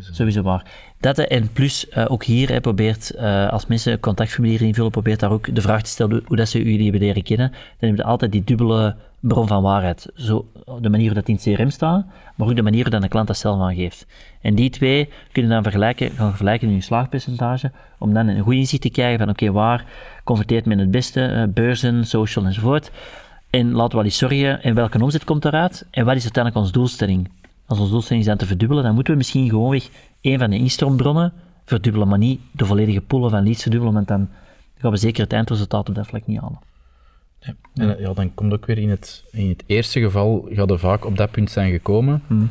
Sowieso 0.00 0.42
waar. 0.42 0.64
Dat 1.00 1.18
en 1.18 1.52
plus 1.52 1.86
uh, 1.90 2.04
ook 2.08 2.24
hier 2.24 2.48
hè, 2.48 2.60
probeert, 2.60 3.12
uh, 3.16 3.48
als 3.48 3.66
mensen 3.66 4.00
contactformulieren 4.00 4.66
invullen, 4.66 4.90
probeert 4.90 5.20
daar 5.20 5.30
ook 5.30 5.54
de 5.54 5.60
vraag 5.60 5.82
te 5.82 5.90
stellen 5.90 6.22
hoe 6.26 6.36
dat 6.36 6.48
ze 6.48 6.58
jullie 6.58 6.82
hebben 6.82 7.00
leren 7.00 7.22
kennen. 7.22 7.48
Dan 7.50 7.58
hebben 7.78 7.98
je 7.98 8.04
altijd 8.04 8.32
die 8.32 8.44
dubbele 8.44 8.96
bron 9.20 9.46
van 9.46 9.62
waarheid. 9.62 10.06
Zo, 10.14 10.46
de 10.80 10.90
manier 10.90 11.06
hoe 11.06 11.14
dat 11.14 11.28
in 11.28 11.34
het 11.34 11.42
CRM 11.42 11.70
staat, 11.70 12.06
maar 12.34 12.48
ook 12.48 12.56
de 12.56 12.62
manier 12.62 12.82
hoe 12.82 12.90
dat 12.90 13.02
de 13.02 13.08
klant 13.08 13.26
dat 13.26 13.36
zelf 13.36 13.60
aangeeft. 13.60 14.06
En 14.40 14.54
die 14.54 14.70
twee 14.70 15.08
kunnen 15.32 15.50
dan 15.50 15.62
vergelijken, 15.62 16.10
gaan 16.10 16.28
vergelijken 16.28 16.68
in 16.68 16.74
je 16.74 16.80
slaagpercentage, 16.80 17.70
om 17.98 18.14
dan 18.14 18.28
een 18.28 18.42
goed 18.42 18.54
inzicht 18.54 18.82
te 18.82 18.90
krijgen 18.90 19.18
van 19.18 19.28
oké, 19.28 19.52
waar 19.52 19.84
converteert 20.24 20.64
men 20.64 20.78
het 20.78 20.90
beste, 20.90 21.30
uh, 21.30 21.54
beurzen, 21.54 22.06
social 22.06 22.44
enzovoort. 22.44 22.90
En 23.50 23.72
laten 23.72 23.90
we 23.90 23.96
wel 23.96 24.04
eens 24.04 24.18
zorgen, 24.18 24.62
en 24.62 24.74
welke 24.74 25.02
omzet 25.02 25.24
komt 25.24 25.44
eruit, 25.44 25.86
en 25.90 26.04
wat 26.04 26.16
is 26.16 26.22
uiteindelijk 26.22 26.64
onze 26.64 26.78
doelstelling. 26.78 27.28
Als 27.66 27.78
onze 27.78 27.90
doelstelling 27.90 28.22
is 28.22 28.28
dan 28.28 28.38
te 28.38 28.46
verdubbelen, 28.46 28.84
dan 28.84 28.94
moeten 28.94 29.12
we 29.12 29.18
misschien 29.18 29.48
gewoonweg 29.48 29.88
een 30.20 30.38
van 30.38 30.50
de 30.50 30.56
instroombronnen 30.56 31.32
verdubbelen, 31.64 32.08
maar 32.08 32.18
niet 32.18 32.40
de 32.52 32.64
volledige 32.64 33.00
poelen 33.00 33.30
van 33.30 33.42
leads 33.42 33.62
verdubbelen, 33.62 33.94
want 33.94 34.08
dan 34.08 34.28
gaan 34.78 34.90
we 34.90 34.96
zeker 34.96 35.22
het 35.22 35.32
eindresultaat 35.32 35.88
op 35.88 35.94
dat 35.94 36.06
vlak 36.06 36.26
niet 36.26 36.40
halen. 36.40 36.58
Ja, 37.38 37.54
en 37.74 37.96
ja, 37.98 38.12
dan 38.12 38.34
komt 38.34 38.52
ook 38.52 38.66
weer 38.66 38.78
in 38.78 38.90
het, 38.90 39.24
in 39.30 39.48
het 39.48 39.64
eerste 39.66 40.00
geval, 40.00 40.48
gaat 40.50 40.70
er 40.70 40.78
vaak 40.78 41.04
op 41.04 41.16
dat 41.16 41.30
punt 41.30 41.50
zijn 41.50 41.72
gekomen, 41.72 42.22
mm. 42.26 42.50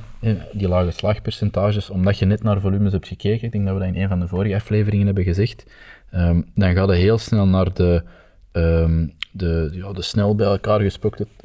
die 0.54 0.68
lage 0.68 0.92
slagpercentages, 0.92 1.90
omdat 1.90 2.18
je 2.18 2.26
net 2.26 2.44
naar 2.44 2.60
volumes 2.60 2.92
hebt 2.92 3.08
gekeken, 3.08 3.46
ik 3.46 3.52
denk 3.52 3.66
dat 3.66 3.74
we 3.74 3.80
dat 3.80 3.96
in 3.96 4.02
een 4.02 4.10
van 4.10 4.20
de 4.20 4.28
vorige 4.28 4.56
afleveringen 4.56 5.06
hebben 5.06 5.24
gezegd, 5.24 5.66
um, 6.14 6.46
dan 6.56 6.74
gaat 6.74 6.90
je 6.90 6.96
heel 6.96 7.18
snel 7.18 7.48
naar 7.48 7.74
de, 7.74 8.04
um, 8.52 9.14
de, 9.32 9.70
ja, 9.74 9.94
de 9.94 10.02
snel 10.02 10.36
bij 10.36 10.48
elkaar 10.48 10.82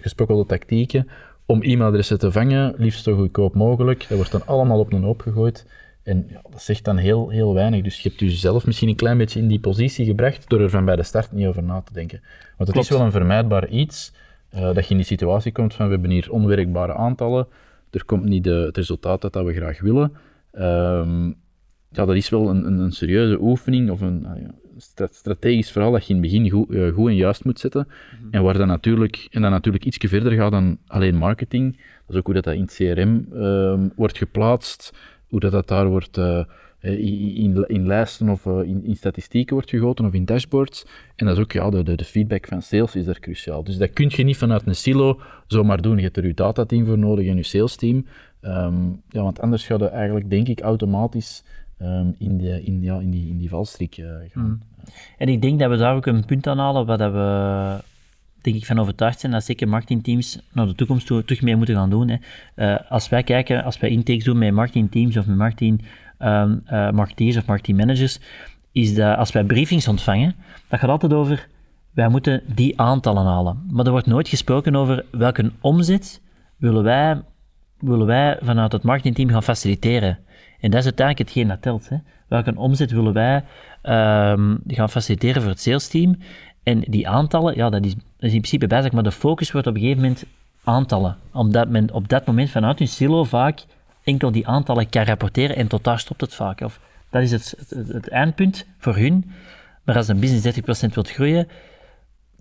gesprokkelde 0.01 0.47
tactieken, 0.47 1.09
om 1.51 1.63
e-mailadressen 1.63 2.19
te 2.19 2.33
vangen, 2.33 2.75
liefst 2.77 3.05
zo 3.05 3.17
goedkoop 3.17 3.55
mogelijk. 3.55 4.07
Dat 4.09 4.17
wordt 4.17 4.33
dan 4.33 4.47
allemaal 4.47 4.79
op 4.79 4.93
een 4.93 5.03
hoop 5.03 5.21
gegooid. 5.21 5.67
En 6.03 6.27
ja, 6.31 6.41
dat 6.51 6.63
zegt 6.63 6.85
dan 6.85 6.97
heel, 6.97 7.29
heel 7.29 7.55
weinig. 7.55 7.83
Dus 7.83 8.01
je 8.01 8.09
hebt 8.09 8.21
jezelf 8.21 8.67
misschien 8.67 8.89
een 8.89 8.97
klein 8.97 9.19
beetje 9.19 9.41
in 9.41 9.49
die 9.49 9.61
positie 9.61 10.07
gebracht 10.07 10.49
door 10.49 10.61
er 10.61 10.71
van 10.71 10.85
bij 10.85 10.97
de 10.97 11.03
start 11.03 11.33
niet 11.33 11.47
over 11.47 11.63
na 11.63 11.81
te 11.81 11.93
denken. 11.93 12.21
Want 12.21 12.59
het 12.59 12.71
Klopt. 12.71 12.91
is 12.91 12.97
wel 12.97 13.01
een 13.01 13.13
vermijdbaar 13.13 13.69
iets 13.69 14.13
uh, 14.55 14.75
dat 14.75 14.85
je 14.85 14.91
in 14.91 14.97
die 14.97 15.07
situatie 15.07 15.53
komt 15.53 15.75
van 15.75 15.87
we 15.87 15.93
hebben 15.93 16.11
hier 16.11 16.33
onwerkbare 16.33 16.95
aantallen, 16.95 17.47
er 17.91 18.05
komt 18.05 18.25
niet 18.25 18.45
de, 18.45 18.51
het 18.51 18.77
resultaat 18.77 19.25
uit 19.25 19.33
dat 19.33 19.45
we 19.45 19.55
graag 19.55 19.81
willen. 19.81 20.13
Um, 20.53 21.27
ja, 21.91 22.05
dat 22.05 22.15
is 22.15 22.29
wel 22.29 22.49
een, 22.49 22.67
een, 22.67 22.79
een 22.79 22.93
serieuze 22.93 23.41
oefening 23.41 23.91
of 23.91 24.01
een, 24.01 24.23
uh, 24.23 24.49
strategisch 25.11 25.71
verhaal 25.71 25.93
dat 25.93 26.07
je 26.07 26.15
in 26.15 26.23
het 26.23 26.31
begin 26.31 26.51
goed, 26.51 26.71
uh, 26.71 26.95
goed 26.95 27.09
en 27.09 27.17
juist 27.17 27.45
moet 27.45 27.61
zetten. 27.61 27.87
Mm 27.89 28.19
-hmm. 28.21 28.31
En 28.31 28.43
waar 28.43 28.59
dan 28.59 28.67
natuurlijk, 28.67 29.29
en 29.31 29.43
dan 29.43 29.51
natuurlijk 29.51 29.85
iets 29.85 29.97
verder 30.01 30.33
gaat 30.33 30.51
dan 30.51 30.79
alleen 30.87 31.17
marketing. 31.17 31.73
Dat 31.77 31.83
is 32.09 32.17
ook 32.17 32.25
hoe 32.25 32.35
dat, 32.35 32.45
dat 32.45 32.55
in 32.55 32.61
het 32.61 32.75
CRM 32.75 33.27
uh, 33.33 33.81
wordt 33.97 34.19
geplaatst, 34.19 34.93
hoe 35.29 35.41
dat, 35.41 35.53
dat 35.53 35.69
daar 35.69 35.89
wordt 35.89 36.17
uh, 36.17 36.45
in, 36.81 37.69
in, 37.69 37.87
lijsten 37.87 38.29
of 38.29 38.47
in, 38.47 38.85
in, 38.85 38.97
statistieken 38.97 39.55
wordt 39.55 39.71
gegoten 39.71 40.05
of 40.05 40.13
in 40.13 40.25
dashboards. 40.25 40.87
En 41.17 41.27
dat 41.27 41.37
is 41.37 41.43
ook 41.43 41.53
ja, 41.53 41.71
de, 41.71 41.83
de, 41.83 41.95
de, 41.95 42.05
feedback 42.05 42.47
van 42.47 42.63
sales 42.63 42.95
is 42.95 43.05
daar 43.05 43.21
cruciaal. 43.21 43.65
Dus 43.65 43.77
dat 43.77 43.93
kun 43.93 44.13
je 44.15 44.23
niet 44.23 44.37
vanuit 44.37 44.67
een 44.67 44.77
silo 44.77 45.21
zomaar 45.47 45.83
doen. 45.83 45.97
Je 45.97 46.03
hebt 46.03 46.17
er 46.17 46.27
je 46.27 46.35
datateam 46.35 46.87
voor 46.87 46.99
nodig 46.99 47.27
en 47.27 47.37
je 47.37 47.43
sales 47.43 47.77
team. 47.77 48.07
Um, 48.43 49.03
ja, 49.09 49.23
want 49.23 49.41
anders 49.41 49.67
gaat 49.67 49.81
het 49.81 49.91
eigenlijk, 49.91 50.31
denk 50.31 50.49
ik, 50.49 50.61
automatisch 50.61 51.45
um, 51.83 52.15
in, 52.19 52.39
de, 52.39 52.65
in, 52.65 52.83
ja, 52.83 52.99
in, 52.99 53.11
die, 53.11 53.29
in 53.29 53.39
die 53.39 53.49
valstrik 53.49 53.97
uh, 53.97 54.07
gaan. 54.33 54.45
Mm. 54.45 54.61
En 55.19 55.29
ik 55.29 55.43
denk 55.43 55.59
dat 55.59 55.71
we 55.71 55.77
daar 55.77 55.95
ook 55.95 56.07
een 56.07 56.25
punt 56.25 56.47
aan 56.47 56.59
halen 56.59 56.87
waar 56.87 56.99
dat 56.99 57.13
we 57.13 57.87
denk 58.41 58.57
ik 58.57 58.67
van 58.67 58.79
overtuigd 58.79 59.21
zijn 59.21 59.33
dat 59.33 59.45
zeker 59.45 59.69
marketingteams 59.69 60.39
naar 60.53 60.67
de 60.67 60.75
toekomst 60.75 61.07
toe, 61.07 61.25
terug 61.25 61.43
mee 61.43 61.57
moeten 61.57 61.75
gaan 61.75 61.91
doen. 61.91 62.09
Hè. 62.09 62.17
Uh, 62.57 62.91
als 62.91 63.09
wij 63.09 63.23
kijken, 63.23 63.65
als 63.65 63.79
wij 63.79 63.91
intakes 63.91 64.25
doen 64.25 64.39
met 64.39 64.53
marketingteams 64.53 65.17
of 65.17 65.27
met 65.27 65.37
marketing, 65.37 65.85
um, 66.19 66.63
uh, 66.73 66.91
marketeers 66.91 67.37
of 67.37 67.47
marketingmanagers, 67.47 68.21
is 68.73 68.95
dat 68.95 69.17
als 69.17 69.33
wij 69.33 69.45
briefings 69.45 69.89
ontvangen, 69.89 70.35
dat 70.69 70.79
gaat 70.79 70.91
altijd 70.91 71.13
over 71.13 71.49
wij 71.91 72.09
moeten 72.09 72.43
die 72.55 72.81
aantallen 72.81 73.25
halen. 73.25 73.67
Maar 73.71 73.85
er 73.85 73.91
wordt 73.91 74.07
nooit 74.07 74.29
gesproken 74.29 74.77
over 74.77 75.05
welke 75.11 75.53
omzet 75.61 76.21
willen 76.57 76.83
wij, 76.83 77.23
willen 77.79 78.07
wij 78.07 78.39
vanuit 78.41 78.73
het 78.73 78.83
marketingteam 78.83 79.29
gaan 79.29 79.43
faciliteren. 79.43 80.19
En 80.61 80.71
dat 80.71 80.79
is 80.81 80.85
uiteindelijk 80.85 81.29
hetgeen 81.29 81.49
dat 81.49 81.63
telt. 81.63 81.89
Hè. 81.89 81.97
Welke 82.29 82.53
omzet 82.57 82.91
willen 82.91 83.13
wij 83.13 83.37
um, 83.83 84.61
gaan 84.67 84.91
faciliteren 84.91 85.43
voor 85.43 85.51
het 85.51 85.61
sales 85.61 85.89
team? 85.89 86.19
En 86.63 86.81
die 86.81 87.09
aantallen, 87.09 87.57
ja, 87.57 87.71
dat 87.71 87.85
is, 87.85 87.93
is 88.19 88.33
in 88.33 88.41
principe 88.41 88.67
bijzonder, 88.67 88.95
maar 88.95 89.11
de 89.11 89.19
focus 89.19 89.53
wordt 89.53 89.67
op 89.67 89.75
een 89.75 89.81
gegeven 89.81 90.03
moment 90.03 90.25
aantallen. 90.65 91.17
Omdat 91.33 91.69
men 91.69 91.93
op 91.93 92.09
dat 92.09 92.27
moment 92.27 92.51
vanuit 92.51 92.79
hun 92.79 92.89
silo 92.89 93.25
vaak 93.25 93.65
enkel 94.05 94.31
die 94.31 94.47
aantallen 94.47 94.89
kan 94.89 95.05
rapporteren 95.05 95.57
en 95.57 95.69
tot 95.69 95.85
daar 95.85 95.99
stopt 95.99 96.21
het 96.21 96.35
vaak. 96.35 96.61
Of, 96.61 96.81
dat 97.11 97.23
is 97.23 97.31
het, 97.31 97.55
het, 97.69 97.89
het 97.89 98.09
eindpunt 98.09 98.67
voor 98.79 98.97
hun. 98.97 99.31
Maar 99.85 99.97
als 99.97 100.09
een 100.09 100.21
business 100.21 100.61
30% 100.89 100.95
wilt 100.95 101.11
groeien, 101.11 101.49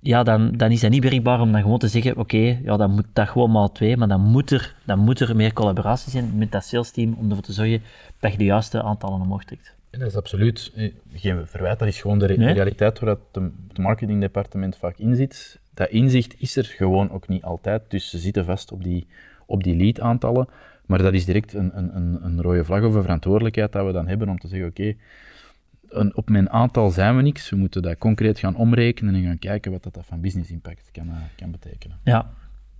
ja, 0.08 0.24
dan, 0.24 0.52
dan 0.52 0.72
is 0.72 0.80
dat 0.82 0.92
niet 0.92 1.04
werkbaar 1.04 1.42
om 1.42 1.52
dan 1.52 1.62
gewoon 1.62 1.80
te 1.80 1.88
zeggen, 1.88 2.12
oké, 2.12 2.20
okay, 2.22 2.60
ja, 2.64 2.78
dan 2.78 2.92
moet 2.92 3.06
dat 3.14 3.28
gewoon 3.30 3.52
maar 3.52 3.72
twee, 3.72 3.98
maar 3.98 4.08
dan 4.08 4.22
moet, 4.22 4.52
er, 4.52 4.76
dan 4.86 5.00
moet 5.00 5.20
er 5.20 5.36
meer 5.36 5.54
collaboratie 5.54 6.12
zijn 6.12 6.38
met 6.38 6.52
dat 6.52 6.66
salesteam 6.66 7.14
om 7.20 7.30
ervoor 7.30 7.44
te 7.44 7.54
zorgen 7.54 7.82
dat 8.20 8.32
je 8.32 8.38
de 8.38 8.44
juiste 8.44 8.84
aantallen 8.84 9.22
omhoog 9.22 9.44
trekt. 9.44 9.76
En 9.90 10.00
dat 10.00 10.08
is 10.10 10.16
absoluut 10.16 10.72
eh, 10.76 10.92
geen 11.14 11.48
verwijt, 11.48 11.80
dat 11.80 11.88
is 11.88 12.02
gewoon 12.02 12.20
de, 12.20 12.26
re- 12.26 12.36
Nee. 12.38 12.54
realiteit 12.54 13.00
waar 13.00 13.10
dat 13.10 13.20
de- 13.44 13.52
het 13.68 13.78
marketingdepartement 13.78 14.78
vaak 14.78 14.98
in 14.98 15.16
zit. 15.16 15.60
Dat 15.74 15.90
inzicht 15.90 16.36
is 16.38 16.56
er 16.56 16.66
gewoon 16.66 17.12
ook 17.12 17.28
niet 17.28 17.44
altijd, 17.44 17.82
dus 17.88 18.10
ze 18.10 18.18
zitten 18.18 18.46
vast 18.46 18.72
op 18.72 18.84
die, 18.84 19.08
op 19.46 19.64
die 19.64 19.76
lead-aantallen. 19.76 20.48
Maar 20.86 21.02
dat 21.02 21.14
is 21.14 21.26
direct 21.26 21.54
een, 21.54 21.78
een, 21.78 21.96
een, 21.96 22.20
een 22.24 22.42
rode 22.42 22.64
vlag 22.66 22.84
of 22.84 22.94
een 22.94 23.02
verantwoordelijkheid 23.02 23.72
dat 23.72 23.86
we 23.86 23.92
dan 23.92 24.08
hebben 24.08 24.30
om 24.30 24.40
te 24.40 24.48
zeggen, 24.48 24.68
oké, 24.70 24.94
op 26.14 26.30
mijn 26.30 26.50
aantal 26.50 26.90
zijn 26.90 27.16
we 27.16 27.22
niks, 27.22 27.50
we 27.50 27.56
moeten 27.56 27.82
dat 27.82 27.98
concreet 27.98 28.40
gaan 28.40 28.56
omrekenen 28.56 29.16
en 29.16 29.24
gaan 29.24 29.40
kijken 29.40 29.72
wat 29.72 29.84
dat, 29.84 30.00
van 30.08 30.22
business 30.22 30.52
impact 30.52 30.90
kan, 30.92 31.10
eh, 31.10 31.16
kan 31.36 31.52
betekenen. 31.52 31.98
Ja. 32.04 32.30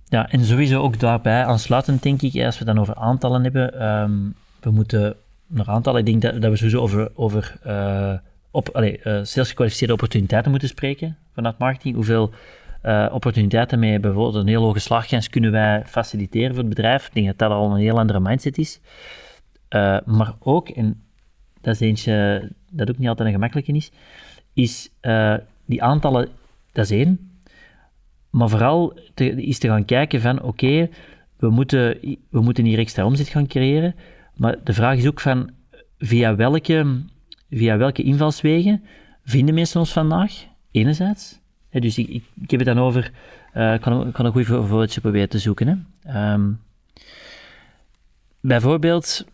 ja, 0.04 0.30
en 0.30 0.44
sowieso 0.44 0.80
ook 0.80 1.00
daarbij 1.00 1.44
aansluitend, 1.44 2.02
denk 2.02 2.22
ik, 2.22 2.44
als 2.44 2.58
we 2.58 2.64
dan 2.64 2.78
over 2.78 2.94
aantallen 2.94 3.42
hebben, 3.42 3.80
ehm, 3.80 4.12
we 4.60 4.70
moeten 4.70 5.16
naar 5.46 5.68
aantallen, 5.68 6.00
ik 6.00 6.06
denk 6.06 6.22
dat, 6.22 6.42
dat 6.42 6.50
we 6.50 6.56
sowieso 6.56 6.80
over, 6.80 7.10
over 7.14 7.58
eh, 7.62 8.14
op, 8.50 8.68
allee, 8.68 8.98
eh, 8.98 9.04
sales 9.22 9.48
gekwalificeerde 9.48 9.92
opportuniteiten 9.92 10.50
moeten 10.50 10.68
spreken 10.68 11.16
vanuit 11.32 11.58
marketing. 11.58 11.94
Hoeveel 11.94 12.32
opportuniteiten 13.10 13.78
met 13.78 14.00
bijvoorbeeld 14.00 14.34
een 14.34 14.48
heel 14.48 14.62
hoge 14.62 14.78
slagkans 14.78 15.28
kunnen 15.28 15.50
wij 15.50 15.82
faciliteren 15.86 16.48
voor 16.48 16.58
het 16.58 16.68
bedrijf. 16.68 17.06
Ik 17.06 17.14
denk 17.14 17.26
dat 17.26 17.38
dat 17.38 17.50
al 17.50 17.70
een 17.70 17.80
heel 17.80 17.98
andere 17.98 18.20
mindset 18.20 18.58
is. 18.58 18.80
Maar 20.04 20.34
ook, 20.38 20.68
en 20.68 21.02
dat 21.68 21.80
is 21.80 21.88
eentje 21.88 22.48
dat 22.70 22.90
ook 22.90 22.98
niet 22.98 23.08
altijd 23.08 23.28
een 23.28 23.34
gemakkelijke 23.34 23.72
is, 23.72 23.90
is 24.52 24.90
eh, 25.00 25.34
die 25.64 25.82
aantallen, 25.82 26.28
dat 26.72 26.84
is 26.84 26.90
één, 26.90 27.30
maar 28.30 28.48
vooral 28.48 28.98
is 29.36 29.58
te 29.58 29.68
gaan 29.68 29.84
kijken 29.84 30.20
van, 30.20 30.42
oké, 30.42 30.88
we, 31.36 31.50
moeten, 31.50 31.98
we 32.30 32.40
moeten 32.40 32.64
hier 32.64 32.78
extra 32.78 33.04
omzet 33.04 33.28
gaan 33.28 33.46
creëren, 33.46 33.94
maar 34.34 34.56
de 34.64 34.72
vraag 34.72 34.96
is 34.96 35.06
ook 35.06 35.20
van, 35.20 35.50
via 35.98 36.36
welke, 36.36 37.02
via 37.50 37.76
welke 37.76 38.02
invalswegen 38.02 38.82
vinden 39.24 39.54
mensen 39.54 39.80
ons 39.80 39.92
vandaag, 39.92 40.44
enerzijds. 40.70 41.40
Dus 41.70 41.98
ik, 41.98 42.08
ik, 42.40 42.50
heb 42.50 42.60
het 42.60 42.68
dan 42.68 42.78
over, 42.78 43.10
eh, 43.52 43.74
ik 43.74 43.80
kan, 43.80 44.12
een 44.14 44.32
goed 44.32 44.46
voor- 44.46 44.66
voorbeeldje 44.66 45.00
proberen 45.00 45.28
te 45.28 45.38
zoeken. 45.38 45.68
Hè. 45.68 45.74
Ehm, 46.12 46.50
bijvoorbeeld, 48.40 49.26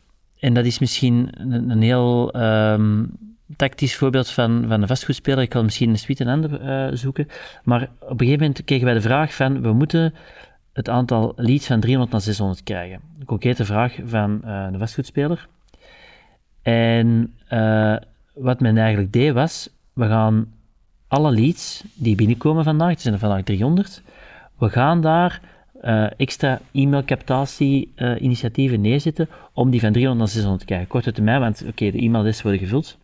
en 0.45 0.55
dat 0.55 0.65
is 0.65 0.79
misschien 0.79 1.29
een, 1.33 1.71
een 1.71 1.83
heel 1.83 2.33
ehm, 2.33 3.05
tactisch 3.57 3.97
voorbeeld 3.97 4.31
van, 4.31 4.65
van 4.69 4.83
een 4.83 4.89
vastgoedspeler, 4.89 5.43
ik 5.43 5.49
kan 5.49 5.65
misschien 5.65 5.91
een 5.91 5.99
suite 5.99 6.25
een 6.25 6.31
ander 6.31 6.61
eh, 6.61 6.97
zoeken, 6.97 7.29
maar 7.63 7.83
op 8.01 8.11
een 8.11 8.19
gegeven 8.19 8.41
moment 8.41 8.65
kregen 8.65 8.85
wij 8.85 8.95
de 8.95 9.01
vraag 9.01 9.35
van, 9.35 9.63
we 9.63 9.73
moeten 9.73 10.15
het 10.73 10.89
aantal 10.89 11.33
leads 11.37 11.67
van 11.67 11.81
300 11.81 12.13
naar 12.13 12.21
600 12.21 12.63
krijgen. 12.63 13.01
Een 13.19 13.25
concrete 13.25 13.65
vraag 13.65 13.99
van 14.05 14.41
eh 14.45 14.67
een 14.73 14.79
vastgoedspeler. 14.79 15.49
En 16.63 17.35
eh, 17.49 17.97
wat 18.35 18.61
men 18.61 18.79
eigenlijk 18.79 19.13
deed 19.13 19.33
was, 19.33 19.69
we 19.93 20.07
gaan 20.07 20.53
alle 21.09 21.31
leads 21.33 21.85
die 21.95 22.15
binnenkomen 22.15 22.65
vandaag, 22.65 22.91
het 22.91 23.01
zijn 23.01 23.15
er 23.15 23.21
vandaag 23.21 23.43
300, 23.43 24.03
we 24.59 24.71
gaan 24.71 25.01
daar 25.01 25.41
eh, 25.85 26.07
extra 26.17 26.61
e-mailcaptatie-initiatieven 26.73 28.81
neerzetten 28.81 29.29
om 29.53 29.71
die 29.71 29.81
van 29.81 29.93
300 29.93 30.19
naar 30.19 30.29
600 30.29 30.61
te 30.61 30.67
krijgen. 30.67 30.89
Korte 30.89 31.13
termijn, 31.13 31.41
want 31.41 31.65
oké, 31.69 31.91
de 31.91 32.03
e-maillists 32.03 32.43
worden 32.43 32.61
gevuld. 32.61 32.99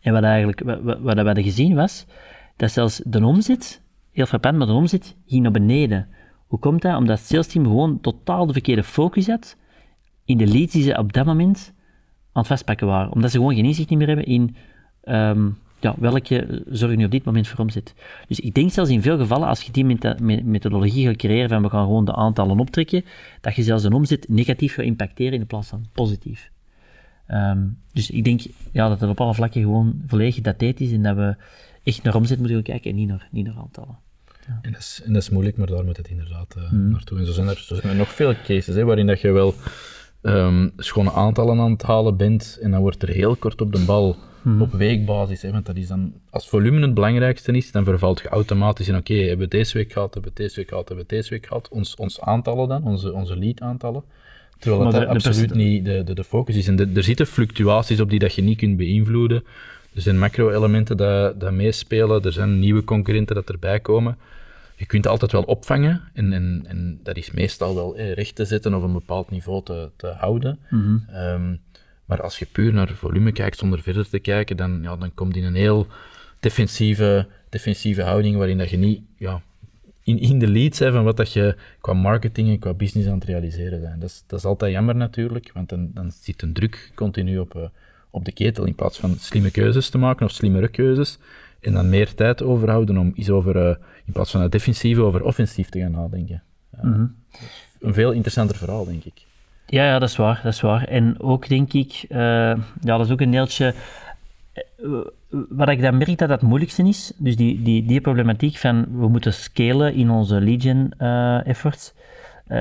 En 0.00 0.12
wat, 0.12 0.22
eigenlijk, 0.22 0.60
wat, 0.60 0.80
wat 0.82 1.14
we 1.14 1.22
hadden 1.22 1.44
gezien 1.44 1.74
was, 1.74 2.06
dat 2.56 2.70
zelfs 2.70 3.00
de 3.04 3.26
omzet, 3.26 3.80
heel 4.12 4.26
frappant, 4.26 4.58
maar 4.58 4.66
de 4.66 4.72
omzet 4.72 5.16
ging 5.26 5.42
naar 5.42 5.52
beneden. 5.52 6.08
Hoe 6.46 6.58
komt 6.58 6.82
dat? 6.82 6.96
Omdat 6.96 7.18
het 7.18 7.26
salesteam 7.26 7.64
gewoon 7.64 8.00
totaal 8.00 8.46
de 8.46 8.52
verkeerde 8.52 8.82
focus 8.82 9.26
had 9.26 9.56
in 10.24 10.38
de 10.38 10.46
leads 10.46 10.72
die 10.72 10.82
ze 10.82 10.98
op 10.98 11.12
dat 11.12 11.26
moment 11.26 11.72
aan 12.32 12.42
het 12.42 12.46
vastpakken 12.46 12.86
waren. 12.86 13.12
Omdat 13.12 13.30
ze 13.30 13.36
gewoon 13.36 13.54
geen 13.54 13.64
inzicht 13.64 13.90
meer 13.90 14.06
hebben 14.06 14.26
in 14.26 14.56
ehm, 15.02 15.50
ja, 15.82 15.94
welke 15.98 16.62
zorgen 16.66 16.98
nu 16.98 17.04
op 17.04 17.10
dit 17.10 17.24
moment 17.24 17.48
voor 17.48 17.58
omzet. 17.58 17.94
Dus 18.28 18.40
ik 18.40 18.54
denk 18.54 18.70
zelfs 18.70 18.90
in 18.90 19.02
veel 19.02 19.18
gevallen, 19.18 19.48
als 19.48 19.62
je 19.62 19.72
die 19.72 19.84
methodologie 20.44 21.06
gaat 21.06 21.16
creëren 21.16 21.48
van 21.48 21.62
we 21.62 21.68
gaan 21.68 21.84
gewoon 21.84 22.04
de 22.04 22.14
aantallen 22.14 22.58
optrekken, 22.58 23.04
dat 23.40 23.54
je 23.54 23.62
zelfs 23.62 23.84
een 23.84 23.92
omzet 23.92 24.28
negatief 24.28 24.74
gaat 24.74 24.84
impacteren 24.84 25.40
in 25.40 25.46
plaats 25.46 25.68
van 25.68 25.86
positief. 25.92 26.50
Ehm, 27.26 27.66
dus 27.92 28.10
ik 28.10 28.24
denk 28.24 28.40
ja, 28.72 28.88
dat 28.88 29.00
het 29.00 29.10
op 29.10 29.20
alle 29.20 29.34
vlakken 29.34 29.62
gewoon 29.62 30.02
volledig 30.06 30.34
gedateerd 30.34 30.80
is 30.80 30.92
en 30.92 31.02
dat 31.02 31.16
we 31.16 31.36
echt 31.82 32.02
naar 32.02 32.14
omzet 32.14 32.38
moeten 32.38 32.56
gaan 32.56 32.64
kijken 32.64 32.90
en 32.90 32.96
niet 32.96 33.08
naar, 33.08 33.28
niet 33.30 33.46
naar 33.46 33.56
aantallen. 33.56 33.98
En 34.62 34.72
dat, 34.72 34.80
is, 34.80 35.00
en 35.04 35.12
dat 35.12 35.22
is 35.22 35.30
moeilijk, 35.30 35.56
maar 35.56 35.66
daar 35.66 35.84
moet 35.84 35.96
het 35.96 36.08
inderdaad 36.08 36.54
eh, 36.56 36.70
naartoe. 36.70 37.18
En 37.18 37.26
zo 37.26 37.32
zijn, 37.32 37.48
er, 37.48 37.58
zo 37.58 37.74
zijn 37.74 37.92
er 37.92 37.98
nog 37.98 38.12
veel 38.12 38.34
cases 38.44 38.74
hè, 38.74 38.84
waarin 38.84 39.06
dat 39.06 39.20
je 39.20 39.30
wel 39.30 39.54
ehm, 40.22 40.68
schone 40.76 41.12
aantallen 41.12 41.60
aan 41.60 41.70
het 41.70 41.82
halen 41.82 42.16
bent 42.16 42.58
en 42.62 42.70
dan 42.70 42.80
wordt 42.80 43.02
er 43.02 43.08
heel 43.08 43.36
kort 43.36 43.60
op 43.60 43.72
de 43.72 43.84
bal 43.84 44.16
op 44.60 44.72
weekbasis. 44.72 45.42
Hè, 45.42 45.50
want 45.50 45.66
dat 45.66 45.76
is 45.76 45.86
dan, 45.88 46.12
als 46.30 46.48
volume 46.48 46.80
het 46.80 46.94
belangrijkste 46.94 47.52
is, 47.52 47.72
dan 47.72 47.84
vervalt 47.84 48.20
je 48.20 48.28
automatisch 48.28 48.88
in 48.88 48.96
oké, 48.96 49.14
hebben 49.14 49.38
we 49.38 49.48
deze 49.56 49.76
week 49.78 49.92
gehad, 49.92 50.14
hebben 50.14 50.32
we 50.34 50.42
deze 50.42 50.56
week 50.56 50.68
gehad, 50.68 50.88
hebben 50.88 51.06
we 51.08 51.14
deze 51.16 51.30
week 51.30 51.46
gehad. 51.46 51.68
Ons, 51.68 51.94
ons 51.94 52.20
aantallen 52.20 52.68
dan, 52.68 52.84
onze, 52.84 53.12
onze 53.12 53.36
lead-aantallen. 53.38 54.02
Terwijl 54.58 54.82
dat, 54.82 54.92
Maar 54.92 55.00
de- 55.00 55.06
dat 55.12 55.22
de 55.22 55.28
absoluut 55.28 55.54
niet 55.54 55.84
de, 55.84 56.04
de, 56.04 56.14
de 56.14 56.24
focus 56.24 56.56
is. 56.56 56.68
En 56.68 56.76
de- 56.76 56.90
er 56.94 57.02
zitten 57.02 57.26
fluctuaties 57.26 58.00
op 58.00 58.10
die 58.10 58.18
dat 58.18 58.34
je 58.34 58.42
niet 58.42 58.58
kunt 58.58 58.76
beïnvloeden. 58.76 59.44
Er 59.94 60.02
zijn 60.02 60.18
macro-elementen 60.18 60.96
dat, 60.96 61.40
dat 61.40 61.52
meespelen, 61.52 62.22
er 62.22 62.32
zijn 62.32 62.58
nieuwe 62.58 62.84
concurrenten 62.84 63.34
dat 63.34 63.48
erbij 63.48 63.80
komen. 63.80 64.16
Je 64.76 64.86
kunt 64.86 65.06
altijd 65.06 65.32
wel 65.32 65.42
opvangen 65.42 66.00
en, 66.14 66.32
en, 66.32 66.62
en 66.66 67.00
dat 67.02 67.16
is 67.16 67.30
meestal 67.30 67.74
wel 67.74 67.96
eh, 67.96 68.12
recht 68.12 68.34
te 68.34 68.44
zetten 68.44 68.74
of 68.74 68.82
een 68.82 68.92
bepaald 68.92 69.30
niveau 69.30 69.62
te, 69.64 69.88
te 69.96 70.06
houden. 70.06 70.58
Ehm, 71.12 71.54
maar 72.12 72.22
als 72.22 72.38
je 72.38 72.46
puur 72.46 72.72
naar 72.72 72.88
volume 72.88 73.32
kijkt 73.32 73.58
zonder 73.58 73.82
verder 73.82 74.08
te 74.08 74.18
kijken, 74.18 74.56
dan, 74.56 74.82
ja, 74.82 74.96
dan 74.96 75.14
komt 75.14 75.36
in 75.36 75.44
een 75.44 75.54
heel 75.54 75.86
defensieve, 76.40 77.26
defensieve 77.48 78.02
houding 78.02 78.36
waarin 78.36 78.58
dat 78.58 78.70
je 78.70 78.76
niet 78.76 79.00
ja, 79.16 79.42
in, 80.02 80.18
in 80.18 80.38
de 80.38 80.48
lead 80.48 80.78
bent 80.78 80.94
van 80.94 81.04
wat 81.04 81.16
dat 81.16 81.32
je 81.32 81.56
qua 81.80 81.92
marketing 81.92 82.48
en 82.48 82.58
qua 82.58 82.74
business 82.74 83.08
aan 83.08 83.14
het 83.14 83.24
realiseren 83.24 83.80
bent. 83.80 84.00
Dat 84.00 84.10
is, 84.10 84.24
dat 84.26 84.38
is 84.38 84.44
altijd 84.44 84.72
jammer 84.72 84.96
natuurlijk, 84.96 85.50
want 85.54 85.68
dan, 85.68 85.90
dan 85.94 86.10
zit 86.20 86.42
een 86.42 86.52
druk 86.52 86.92
continu 86.94 87.38
op, 87.38 87.54
eh, 87.56 87.62
op 88.10 88.24
de 88.24 88.32
ketel 88.32 88.64
in 88.64 88.74
plaats 88.74 88.98
van 88.98 89.16
slimme 89.18 89.50
keuzes 89.50 89.88
te 89.88 89.98
maken 89.98 90.26
of 90.26 90.32
slimmere 90.32 90.68
keuzes. 90.68 91.18
En 91.60 91.72
dan 91.72 91.88
meer 91.88 92.14
tijd 92.14 92.42
overhouden 92.42 92.98
om 92.98 93.12
eens 93.14 93.30
over, 93.30 93.56
eh, 93.56 93.76
in 94.04 94.12
plaats 94.12 94.30
van 94.30 94.40
het 94.40 94.52
defensieve, 94.52 95.02
over 95.02 95.24
offensief 95.24 95.68
te 95.68 95.78
gaan 95.78 95.90
nadenken. 95.90 96.42
Ja, 96.82 97.10
Een 97.80 97.94
veel 97.94 98.12
interessanter 98.12 98.56
verhaal, 98.56 98.84
denk 98.84 99.04
ik. 99.04 99.30
Ja, 99.66 99.84
ja, 99.84 99.98
dat 99.98 100.08
is 100.08 100.16
waar, 100.16 100.40
dat 100.42 100.52
is 100.52 100.60
waar. 100.60 100.84
En 100.84 101.20
ook 101.20 101.48
denk 101.48 101.72
ik, 101.72 102.04
eh, 102.08 102.18
ja, 102.18 102.56
dat 102.80 103.06
is 103.06 103.12
ook 103.12 103.20
een 103.20 103.30
deeltje, 103.30 103.74
eh, 104.52 104.62
wat 105.48 105.68
ik 105.68 105.82
dan 105.82 105.96
merk 105.96 106.18
dat 106.18 106.28
dat 106.28 106.40
het 106.40 106.42
moeilijkste 106.42 106.82
is, 106.82 107.12
dus 107.16 107.36
die, 107.36 107.62
die, 107.62 107.86
die 107.86 108.00
problematiek 108.00 108.56
van 108.56 108.86
we 108.98 109.08
moeten 109.08 109.32
scalen 109.32 109.94
in 109.94 110.10
onze 110.10 110.56
gen 110.58 110.94
eh, 110.98 111.46
efforts, 111.46 111.94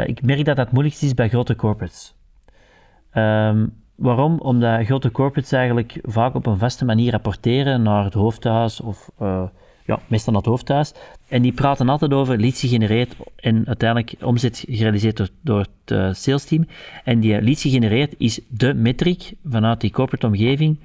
ik 0.05 0.21
merk 0.21 0.45
dat 0.45 0.55
dat 0.55 0.71
moeilijkste 0.71 1.05
is 1.05 1.13
bij 1.13 1.29
grote 1.29 1.55
corporates. 1.55 2.15
Ehm, 3.11 3.65
waarom? 3.95 4.39
Omdat 4.39 4.85
grote 4.85 5.11
corporates 5.11 5.51
eigenlijk 5.51 5.99
vaak 6.03 6.35
op 6.35 6.45
een 6.45 6.57
vaste 6.57 6.85
manier 6.85 7.11
rapporteren 7.11 7.81
naar 7.81 8.03
het 8.03 8.13
hoofdhuis 8.13 8.81
of 8.81 9.09
ja, 9.91 9.99
meestal 10.07 10.33
naar 10.33 10.41
het 10.41 10.51
hoofdhuis. 10.51 10.93
En 11.27 11.41
die 11.41 11.51
praten 11.51 11.89
altijd 11.89 12.13
over 12.13 12.39
leads 12.39 12.59
gegenereerd 12.59 13.15
en 13.35 13.67
uiteindelijk 13.67 14.13
omzet 14.21 14.63
gerealiseerd 14.67 15.17
door, 15.17 15.29
door 15.41 15.59
het 15.59 15.97
eh, 15.97 16.13
sales 16.13 16.45
team. 16.45 16.67
En 17.03 17.19
die 17.19 17.41
leads 17.41 17.61
gegenereerd 17.61 18.15
is 18.17 18.39
de 18.47 18.73
metric 18.73 19.33
vanuit 19.45 19.81
die 19.81 19.91
corporate 19.91 20.27
omgeving 20.27 20.79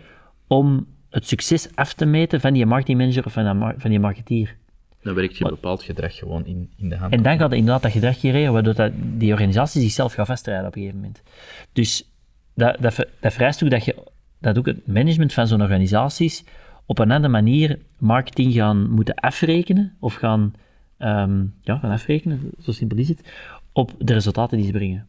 om 0.47 0.87
het 1.11 1.27
succes 1.27 1.69
af 1.75 1.93
te 1.93 2.05
meten 2.05 2.41
van 2.41 2.53
die 2.53 2.67
marketingmanager 2.67 3.25
of 3.25 3.33
van 3.33 3.75
van 3.79 3.91
die 3.91 4.01
marketeer. 4.01 4.57
Dan 5.03 5.15
werkt 5.15 5.37
je 5.37 5.45
een 5.45 5.51
bepaald 5.51 5.83
gedrag 5.83 6.15
gewoon 6.15 6.47
in, 6.47 6.71
in 6.77 6.89
de 6.89 6.97
hand. 6.97 7.13
En 7.13 7.23
dan 7.23 7.39
gaat 7.39 7.53
inderdaad 7.53 7.83
dat 7.83 7.93
gedrag 7.93 8.21
genereren, 8.21 8.53
waardoor 8.53 8.75
dat 8.75 8.93
die 8.95 9.33
organisatie 9.33 9.83
zichzelf 9.83 10.13
gaat 10.13 10.27
vastrijden 10.27 10.67
op 10.67 10.75
een 10.75 10.81
gegeven 10.81 11.01
moment. 11.01 11.23
Dus 11.73 12.11
dat, 12.55 12.77
dat, 12.81 13.07
dat 13.21 13.33
vereist 13.33 13.65
ook 13.65 13.71
dat, 13.71 13.85
je, 13.85 13.97
dat 14.41 14.59
ook 14.59 14.67
het 14.67 14.87
management 14.87 15.33
van 15.33 15.47
zo'n 15.47 15.63
organisaties 15.63 16.45
op 16.87 16.99
een 16.99 17.11
andere 17.11 17.33
manier 17.33 17.79
marketing 17.99 18.53
gaan 18.53 18.91
moeten 18.91 19.15
afrekenen, 19.15 19.95
of 19.99 20.15
gaan, 20.15 20.55
ehm, 20.97 21.45
ja, 21.63 21.79
gaan 21.79 21.91
afrekenen, 21.91 22.51
zo 22.61 22.73
simpel 22.73 22.99
is 22.99 23.09
het, 23.09 23.33
op 23.73 23.93
de 23.99 24.13
resultaten 24.13 24.57
die 24.57 24.67
ze 24.67 24.73
brengen. 24.73 25.07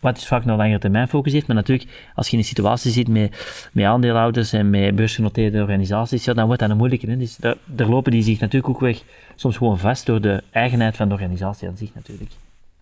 Wat 0.00 0.14
dus 0.14 0.26
vaak 0.26 0.44
naar 0.44 0.56
langere 0.56 0.78
termijn 0.78 1.08
focus 1.08 1.32
heeft, 1.32 1.46
maar 1.46 1.56
natuurlijk, 1.56 2.10
als 2.14 2.26
je 2.26 2.32
in 2.32 2.38
een 2.38 2.44
situatie 2.44 2.90
zit 2.90 3.08
met, 3.08 3.68
met 3.72 3.84
aandeelhouders 3.84 4.52
en 4.52 4.70
met 4.70 4.94
beursgenoteerde 4.94 5.60
organisaties, 5.60 6.24
ja, 6.24 6.32
dan 6.32 6.46
wordt 6.46 6.60
dat 6.60 6.70
een 6.70 6.76
moeilijke. 6.76 7.10
Hè? 7.10 7.16
Dus 7.16 7.36
daar 7.36 7.88
lopen 7.88 8.12
die 8.12 8.22
zich 8.22 8.40
natuurlijk 8.40 8.74
ook 8.74 8.80
weg, 8.80 9.02
soms 9.34 9.56
gewoon 9.56 9.78
vast 9.78 10.06
door 10.06 10.20
de 10.20 10.42
eigenheid 10.50 10.96
van 10.96 11.08
de 11.08 11.14
organisatie 11.14 11.68
aan 11.68 11.76
zich 11.76 11.94
natuurlijk. 11.94 12.30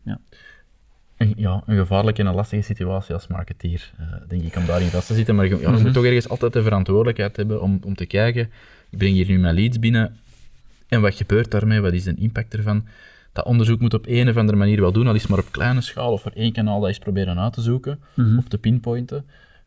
Ja. 0.03 0.19
Een, 1.19 1.35
ja, 1.37 1.63
een 1.67 1.77
gevaarlijke 1.77 2.21
en 2.21 2.27
een 2.27 2.35
lastige 2.35 2.63
situatie 2.63 3.15
als 3.15 3.27
marketeer, 3.27 3.93
eh, 3.99 4.07
denk 4.29 4.43
ik, 4.43 4.57
om 4.57 4.67
daarin 4.67 4.89
vast 4.89 5.07
te 5.07 5.15
zitten. 5.15 5.35
Maar 5.35 5.47
je, 5.47 5.59
ja, 5.61 5.71
je 5.77 5.83
moet 5.83 5.93
toch 5.93 6.05
ergens 6.05 6.29
altijd 6.29 6.53
de 6.53 6.63
verantwoordelijkheid 6.63 7.37
hebben 7.37 7.63
om, 7.63 7.81
om 7.85 7.95
te 7.95 8.07
kijken, 8.07 8.51
ik 8.91 8.99
breng 8.99 9.15
hier 9.15 9.27
nu 9.27 9.39
mijn 9.39 9.55
leads 9.55 9.79
binnen, 9.79 10.17
en 10.89 11.01
wat 11.01 11.15
gebeurt 11.15 11.51
daarmee, 11.51 11.81
wat 11.81 11.93
is 11.93 12.05
de 12.05 12.15
impact 12.15 12.55
ervan? 12.55 12.87
Dat 13.33 13.45
onderzoek 13.45 13.81
moet 13.81 13.95
op 13.95 14.05
een 14.07 14.29
of 14.29 14.37
andere 14.37 14.59
manier 14.59 14.81
wel 14.81 14.93
doen, 14.93 15.07
al 15.07 15.15
is 15.15 15.27
maar 15.27 15.39
op 15.39 15.53
kleine 15.53 15.81
schaal, 15.81 16.13
of 16.13 16.23
voor 16.23 16.33
één 16.35 16.53
kanaal 16.53 16.81
dat 16.81 16.89
eens 16.89 16.99
proberen 16.99 17.39
uit 17.39 17.53
te 17.53 17.61
zoeken, 17.61 18.01
of 18.39 18.49
te 18.49 18.59
pinpointen. 18.59 19.25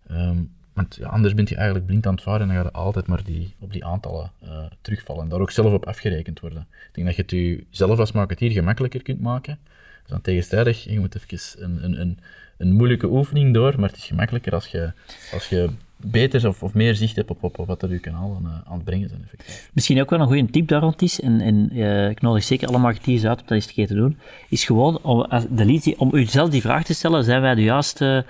Ehm, 0.08 0.38
Want 0.74 0.96
ja, 0.96 1.08
anders 1.08 1.34
ben 1.34 1.46
je 1.48 1.56
eigenlijk 1.56 1.86
blind 1.86 2.06
aan 2.06 2.14
het 2.14 2.24
varen 2.24 2.42
en 2.42 2.48
dan 2.48 2.56
ga 2.56 2.64
je 2.64 2.72
altijd 2.72 3.08
maar 3.08 3.24
die, 3.24 3.54
op 3.60 3.72
die 3.74 3.86
aantallen 3.86 4.32
uh, 4.44 4.64
terugvallen. 4.82 5.24
En 5.24 5.30
daar 5.30 5.40
ook 5.40 5.52
zelf 5.52 5.74
op 5.74 5.86
afgerekend 5.86 6.40
worden. 6.40 6.68
Ik 6.70 6.90
denk 6.92 7.08
dat 7.08 7.16
je 7.16 7.22
het 7.22 7.32
je 7.32 7.64
zelf 7.70 8.00
als 8.00 8.12
marketeer 8.12 8.52
gemakkelijker 8.52 9.02
kunt 9.02 9.22
maken. 9.22 9.58
Dus 10.02 10.10
dan 10.10 10.22
tegenstrijdig, 10.22 10.84
je 10.84 11.00
moet 11.00 11.16
even 11.16 11.64
een, 11.64 11.84
een, 11.84 12.02
een, 12.02 12.20
een 12.58 12.72
moeilijke 12.72 13.08
oefening 13.08 13.54
door, 13.54 13.80
maar 13.80 13.90
het 13.90 13.98
is 13.98 14.06
gemakkelijker 14.06 14.54
als 14.54 14.68
je, 14.68 14.92
als 15.34 15.50
je 15.50 15.70
beter 15.98 16.48
of, 16.48 16.64
of 16.64 16.74
meer 16.74 16.96
zicht 16.96 17.16
hebt 17.16 17.30
op, 17.30 17.44
op, 17.44 17.66
wat 17.68 17.82
er 17.82 17.90
uw 17.90 18.00
kanaal 18.00 18.36
aan, 18.36 18.64
aan 18.66 18.76
het 18.76 18.84
brengen 18.84 19.10
zijn. 19.10 19.22
Effectief. 19.24 19.70
Misschien 19.74 20.02
ook 20.02 20.10
wel 20.10 20.20
een 20.20 20.28
goede 20.28 20.50
tip 20.50 20.68
daar 20.68 20.82
rond 20.82 21.02
is, 21.02 21.22
en, 21.22 21.42
en 21.42 21.78
uh, 21.78 22.10
ik 22.10 22.22
nodig 22.22 22.44
zeker 22.44 22.68
alle 22.68 22.78
marketeers 22.78 23.26
uit 23.26 23.40
om 23.40 23.46
dat 23.46 23.58
eens 23.58 23.68
een 23.68 23.74
keer 23.74 23.88
te 23.88 23.96
doen, 23.96 24.18
is 24.50 24.66
gewoon 24.66 25.02
om, 25.02 25.28
de 25.50 25.66
lead, 25.66 25.96
om 25.98 26.16
uzelf 26.16 26.50
die 26.50 26.62
vraag 26.62 26.84
te 26.84 26.94
stellen, 26.94 27.24
zijn 27.24 27.42
wij 27.42 27.56
de 27.56 27.64
juiste 27.64 28.26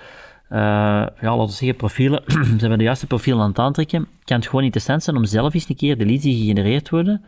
uh, 0.52 0.58
ja, 0.58 1.12
laten 1.22 1.46
we 1.46 1.52
zeggen, 1.52 1.76
profielen, 1.76 2.24
zijn 2.60 2.72
we 2.72 2.78
de 2.78 2.84
juiste 2.84 3.08
profielen 3.08 3.42
aan 3.42 3.50
het 3.50 3.60
aantrekken, 3.60 4.08
kan 4.24 4.38
het 4.38 4.46
gewoon 4.48 4.64
interessant 4.64 5.04
zijn 5.04 5.16
om 5.16 5.26
zelf 5.26 5.54
eens 5.54 5.70
een 5.70 5.76
keer 5.76 5.98
de 5.98 6.06
leads 6.06 6.24
die 6.24 6.38
gegenereerd 6.38 6.90
worden, 6.90 7.24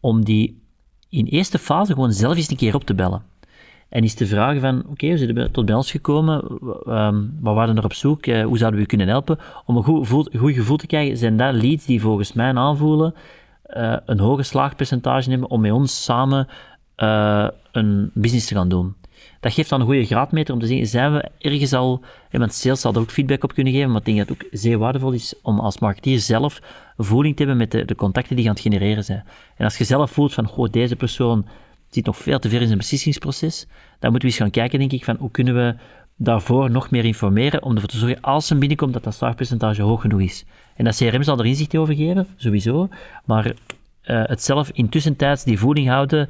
om 0.00 0.24
die 0.24 0.62
in 1.08 1.26
eerste 1.26 1.58
fase 1.58 1.92
gewoon 1.92 2.12
zelf 2.12 2.36
eens 2.36 2.50
een 2.50 2.56
keer 2.56 2.74
op 2.74 2.84
te 2.84 2.94
bellen. 2.94 3.22
En 3.94 4.02
eens 4.02 4.14
te 4.14 4.26
vragen 4.26 4.60
van, 4.60 4.82
oké, 4.88 5.08
we 5.08 5.16
zijn 5.16 5.50
tot 5.50 5.66
bij 5.66 5.74
ons 5.74 5.90
gekomen, 5.90 6.44
um, 6.86 7.38
wat 7.40 7.54
waren 7.54 7.76
er 7.76 7.84
op 7.84 7.92
zoek, 7.92 8.26
uh, 8.26 8.44
hoe 8.44 8.58
zouden 8.58 8.80
we 8.80 8.86
kunnen 8.86 9.08
helpen? 9.08 9.38
Om 9.66 9.76
een 9.76 9.82
goed 9.82 9.98
gevoel, 9.98 10.26
goed 10.36 10.52
gevoel 10.52 10.76
te 10.76 10.86
krijgen, 10.86 11.16
zijn 11.16 11.36
dat 11.36 11.54
leads 11.54 11.84
die 11.84 12.00
volgens 12.00 12.32
mij 12.32 12.54
aanvoelen 12.54 13.14
uh, 13.76 13.96
een 14.06 14.18
hoger 14.18 14.44
slaagpercentage 14.44 15.30
hebben 15.30 15.50
om 15.50 15.60
met 15.60 15.72
ons 15.72 16.04
samen 16.04 16.48
uh, 16.96 17.48
een 17.72 18.10
business 18.14 18.46
te 18.46 18.54
gaan 18.54 18.68
doen. 18.68 18.94
Dat 19.40 19.52
geeft 19.52 19.68
dan 19.68 19.80
een 19.80 19.86
goede 19.86 20.04
graadmeter 20.04 20.54
om 20.54 20.60
te 20.60 20.66
zien, 20.66 20.86
zijn 20.86 21.12
we 21.12 21.30
ergens 21.38 21.72
al, 21.72 22.00
want 22.30 22.54
sales 22.54 22.80
zal 22.80 22.92
er 22.92 23.00
ook 23.00 23.10
feedback 23.10 23.44
op 23.44 23.54
kunnen 23.54 23.72
geven, 23.72 23.88
maar 23.88 23.98
ik 23.98 24.04
denk 24.04 24.18
dat 24.18 24.28
het 24.28 24.36
ook 24.42 24.48
zeer 24.50 24.78
waardevol 24.78 25.12
is 25.12 25.34
om 25.42 25.60
als 25.60 25.78
marketeer 25.78 26.18
zelf 26.18 26.60
voeling 26.96 27.36
te 27.36 27.42
hebben 27.42 27.60
met 27.60 27.70
de, 27.70 27.84
de 27.84 27.94
contacten 27.94 28.36
die 28.36 28.44
gaan 28.44 28.58
genereren 28.58 29.04
zijn. 29.04 29.24
En 29.56 29.64
als 29.64 29.78
je 29.78 29.84
zelf 29.84 30.10
voelt 30.10 30.34
van, 30.34 30.46
goh, 30.46 30.70
deze 30.70 30.96
persoon 30.96 31.46
zit 31.94 32.06
nog 32.06 32.16
veel 32.16 32.38
te 32.38 32.48
ver 32.48 32.60
in 32.60 32.66
zijn 32.66 32.78
beslissingsproces, 32.78 33.66
dan 33.98 34.10
moeten 34.10 34.28
we 34.28 34.34
eens 34.34 34.36
gaan 34.36 34.50
kijken, 34.50 34.78
denk 34.78 34.92
ik, 34.92 35.04
van 35.04 35.16
hoe 35.16 35.30
kunnen 35.30 35.54
we 35.54 35.74
daarvoor 36.16 36.70
nog 36.70 36.90
meer 36.90 37.04
informeren 37.04 37.62
om 37.62 37.74
ervoor 37.74 37.88
te 37.88 37.98
zorgen, 37.98 38.20
als 38.20 38.46
ze 38.46 38.54
binnenkomt, 38.54 38.92
dat 38.92 39.04
dat 39.04 39.14
slaagpercentage 39.14 39.82
hoog 39.82 40.00
genoeg 40.00 40.20
is. 40.20 40.44
En 40.76 40.84
dat 40.84 40.96
CRM 40.96 41.22
zal 41.22 41.38
er 41.38 41.46
inzicht 41.46 41.76
over 41.76 41.94
geven, 41.94 42.26
sowieso, 42.36 42.88
maar 43.24 43.46
uh, 43.46 43.52
het 44.04 44.42
zelf 44.42 44.70
intussen 44.70 45.16
die 45.44 45.58
voeding 45.58 45.88
houden, 45.88 46.28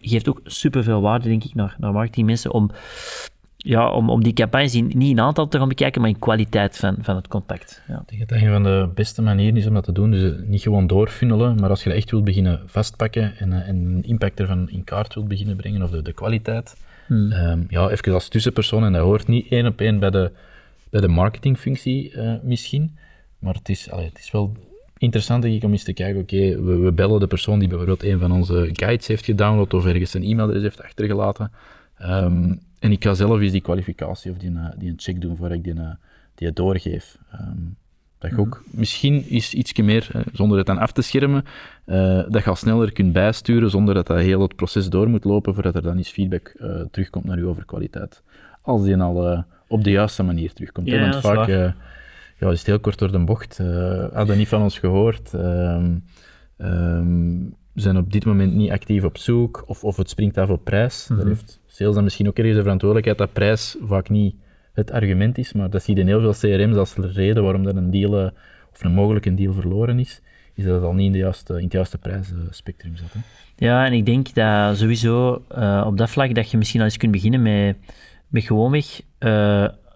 geeft 0.00 0.28
ook 0.28 0.40
superveel 0.44 1.00
waarde, 1.00 1.28
denk 1.28 1.44
ik, 1.44 1.54
naar, 1.54 1.76
naar 1.78 1.92
marketingmensen 1.92 2.52
om, 2.52 2.70
ja, 3.66 3.90
om, 3.90 4.10
om 4.10 4.22
die 4.22 4.32
campagnes 4.32 4.72
niet 4.72 5.10
in 5.10 5.20
aantal 5.20 5.48
te 5.48 5.58
gaan 5.58 5.68
bekijken, 5.68 6.00
maar 6.00 6.10
in 6.10 6.18
kwaliteit 6.18 6.76
van, 6.76 6.96
van 7.00 7.16
het 7.16 7.28
contact. 7.28 7.82
Ja. 7.88 7.94
Ik 7.94 8.08
denk 8.08 8.20
dat 8.20 8.28
dat 8.28 8.38
een 8.38 8.52
van 8.52 8.62
de 8.62 8.88
beste 8.94 9.22
manieren 9.22 9.56
is 9.56 9.66
om 9.66 9.74
dat 9.74 9.84
te 9.84 9.92
doen. 9.92 10.10
Dus 10.10 10.34
niet 10.44 10.62
gewoon 10.62 10.86
doorfunnelen, 10.86 11.54
maar 11.60 11.70
als 11.70 11.84
je 11.84 11.92
echt 11.92 12.10
wilt 12.10 12.24
beginnen 12.24 12.62
vastpakken 12.66 13.36
en, 13.38 13.52
en 13.52 13.76
een 13.76 14.04
impact 14.04 14.40
ervan 14.40 14.70
in 14.70 14.84
kaart 14.84 15.14
wilt 15.14 15.28
beginnen 15.28 15.56
brengen, 15.56 15.82
of 15.82 15.90
de, 15.90 16.02
de 16.02 16.12
kwaliteit, 16.12 16.76
hmm. 17.06 17.32
um, 17.32 17.66
ja, 17.68 17.88
even 17.88 18.12
als 18.12 18.28
tussenpersoon, 18.28 18.84
en 18.84 18.92
dat 18.92 19.02
hoort 19.02 19.26
niet 19.26 19.46
één 19.50 19.66
op 19.66 19.80
één 19.80 19.98
bij 19.98 20.10
de, 20.10 20.30
bij 20.90 21.00
de 21.00 21.08
marketingfunctie 21.08 22.12
uh, 22.12 22.34
misschien, 22.42 22.96
maar 23.38 23.54
het 23.54 23.68
is, 23.68 23.90
allee, 23.90 24.06
het 24.06 24.18
is 24.18 24.30
wel 24.30 24.52
interessant 24.98 25.42
denk 25.42 25.54
ik 25.54 25.64
om 25.64 25.72
eens 25.72 25.84
te 25.84 25.92
kijken, 25.92 26.20
oké, 26.20 26.62
we, 26.62 26.76
we, 26.76 26.92
bellen 26.92 27.20
de 27.20 27.26
persoon 27.26 27.58
die 27.58 27.68
bijvoorbeeld 27.68 28.04
een 28.04 28.18
van 28.18 28.32
onze 28.32 28.68
guides 28.72 29.06
heeft 29.06 29.24
gedownload 29.24 29.74
of 29.74 29.86
ergens 29.86 30.14
een 30.14 30.24
e-mailadres 30.24 30.62
heeft 30.62 30.82
achtergelaten. 30.82 31.52
Um, 32.02 32.60
en 32.78 32.92
ik 32.92 33.04
ga 33.04 33.14
zelf 33.14 33.40
eens 33.40 33.52
die 33.52 33.60
kwalificatie 33.60 34.30
of 34.30 34.36
die, 34.36 34.50
uh, 34.50 34.66
die 34.78 34.90
een 34.90 34.98
check 35.00 35.20
doen 35.20 35.36
voor 35.36 35.52
ik 35.52 35.64
die, 35.64 35.74
uh, 35.74 35.90
die 36.34 36.52
doorgeef. 36.52 37.18
Um, 37.40 37.76
dat 38.18 38.30
je 38.30 38.38
ook 38.38 38.62
mhm. 38.66 38.78
misschien 38.78 39.28
is 39.28 39.54
iets 39.54 39.72
meer, 39.72 40.10
uh, 40.16 40.22
zonder 40.32 40.58
het 40.58 40.66
dan 40.66 40.78
af 40.78 40.92
te 40.92 41.02
schermen, 41.02 41.44
dat 42.28 42.44
je 42.44 42.44
al 42.44 42.56
sneller 42.56 42.92
kunt 42.92 43.12
bijsturen 43.12 43.70
zonder 43.70 43.94
dat 43.94 44.06
dat 44.06 44.18
heel 44.18 44.40
het 44.40 44.56
proces 44.56 44.88
door 44.88 45.08
moet 45.08 45.24
lopen 45.24 45.54
voordat 45.54 45.74
er 45.74 45.82
dan 45.82 45.96
eens 45.96 46.10
feedback 46.10 46.56
terugkomt 46.90 47.24
naar 47.24 47.38
je 47.38 47.46
over 47.46 47.64
kwaliteit. 47.64 48.22
Als 48.62 48.82
die 48.82 48.96
al 48.96 49.44
op 49.68 49.84
de 49.84 49.90
juiste 49.90 50.22
manier 50.22 50.52
terugkomt. 50.52 50.86
Ja, 50.86 51.00
Want 51.00 51.16
vaak 51.16 51.48
ja, 52.38 52.50
is 52.50 52.58
het 52.58 52.66
heel 52.66 52.80
kort 52.80 52.98
door 52.98 53.12
de 53.12 53.24
bocht. 53.24 53.58
Hadden 54.12 54.36
niet 54.36 54.48
van 54.48 54.62
ons 54.62 54.78
gehoord. 54.78 55.32
Um, 55.32 56.04
um, 56.58 57.56
zijn 57.74 57.96
op 57.96 58.12
dit 58.12 58.24
moment 58.24 58.54
niet 58.54 58.70
actief 58.70 59.04
op 59.04 59.18
zoek. 59.18 59.64
Of, 59.66 59.84
of 59.84 59.96
het 59.96 60.10
springt 60.10 60.38
af 60.38 60.48
op 60.48 60.64
prijs. 60.64 61.08
Mm 61.08 61.26
heeft 61.26 61.60
sales 61.76 61.94
dan 61.94 62.04
misschien 62.04 62.28
ook 62.28 62.36
ergens 62.36 62.56
de 62.56 62.62
verantwoordelijkheid 62.62 63.18
dat 63.18 63.32
prijs 63.32 63.76
vaak 63.80 64.08
niet 64.08 64.34
het 64.72 64.90
argument 64.90 65.38
is. 65.38 65.52
Maar 65.52 65.70
dat 65.70 65.82
zie 65.82 65.94
je 65.94 66.00
in 66.00 66.06
heel 66.06 66.20
veel 66.20 66.56
CRM's 66.56 66.76
als 66.76 66.94
reden 66.94 67.42
waarom 67.42 67.66
er 67.66 67.76
een 67.76 67.90
deal, 67.90 68.20
uh, 68.20 68.30
of 68.72 68.84
een 68.84 68.92
mogelijk 68.92 69.26
een 69.26 69.36
deal 69.36 69.52
verloren 69.52 69.98
is. 69.98 70.20
Is 70.54 70.64
dat 70.64 70.74
het 70.74 70.84
al 70.84 70.94
niet 70.94 71.06
in, 71.06 71.12
de 71.12 71.18
juiste, 71.18 71.54
in 71.54 71.64
het 71.64 71.72
juiste 71.72 71.98
prijsspectrum 71.98 72.96
zit. 72.96 73.12
Hè? 73.12 73.20
Ja, 73.56 73.86
en 73.86 73.92
ik 73.92 74.06
denk 74.06 74.34
dat 74.34 74.76
sowieso 74.76 75.42
uh, 75.58 75.84
op 75.86 75.96
dat 75.96 76.10
vlak 76.10 76.34
dat 76.34 76.50
je 76.50 76.56
misschien 76.56 76.80
al 76.80 76.86
eens 76.86 76.96
kunt 76.96 77.12
beginnen 77.12 77.42
met, 77.42 77.76
met 78.28 78.44
gewoonweg 78.44 79.00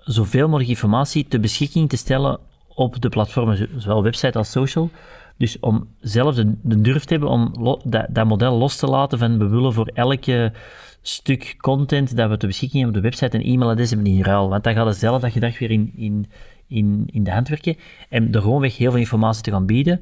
zoveel 0.01 0.47
mogelijk 0.47 0.71
informatie 0.71 1.29
te 1.29 1.40
beschikking 1.40 1.88
te 1.88 1.97
stellen 1.97 2.38
op 2.69 3.01
de 3.01 3.09
platformen, 3.09 3.69
zowel 3.77 4.03
website 4.03 4.38
als 4.38 4.51
social. 4.51 4.90
Dus 5.40 5.61
om 5.61 5.88
zelf 6.00 6.35
de, 6.35 6.55
de 6.62 6.81
durf 6.81 7.05
te 7.05 7.12
hebben 7.12 7.31
om 7.31 7.53
dat, 7.85 8.07
dat, 8.11 8.26
model 8.26 8.57
los 8.59 8.76
te 8.76 8.87
laten 8.87 9.18
van 9.18 9.38
we 9.38 9.48
willen 9.48 9.72
voor 9.72 9.90
elke 9.94 10.53
stuk 11.03 11.55
content 11.59 12.16
dat 12.16 12.31
we 12.31 12.37
te 12.37 12.46
beschikking 12.46 12.83
hebben 12.83 12.96
op 12.96 13.03
de 13.03 13.09
website 13.11 13.37
een 13.37 13.55
e-mailadres 13.55 13.90
hebben 13.90 14.07
in 14.07 14.22
ruil. 14.22 14.48
Want 14.48 14.64
dan 14.64 14.74
gaat 14.74 14.87
het 14.87 14.96
zelf 14.96 15.20
dat 15.20 15.33
gedag 15.33 15.59
weer 15.59 15.70
in, 15.70 15.92
in, 15.96 16.26
in, 16.66 17.09
in 17.12 17.24
de 17.24 17.31
hand 17.31 17.48
werken. 17.48 17.76
En 18.09 18.33
er 18.33 18.40
gewoonweg 18.40 18.76
heel 18.76 18.90
veel 18.90 19.00
informatie 19.00 19.42
te 19.42 19.50
gaan 19.50 19.66
bieden, 19.66 20.00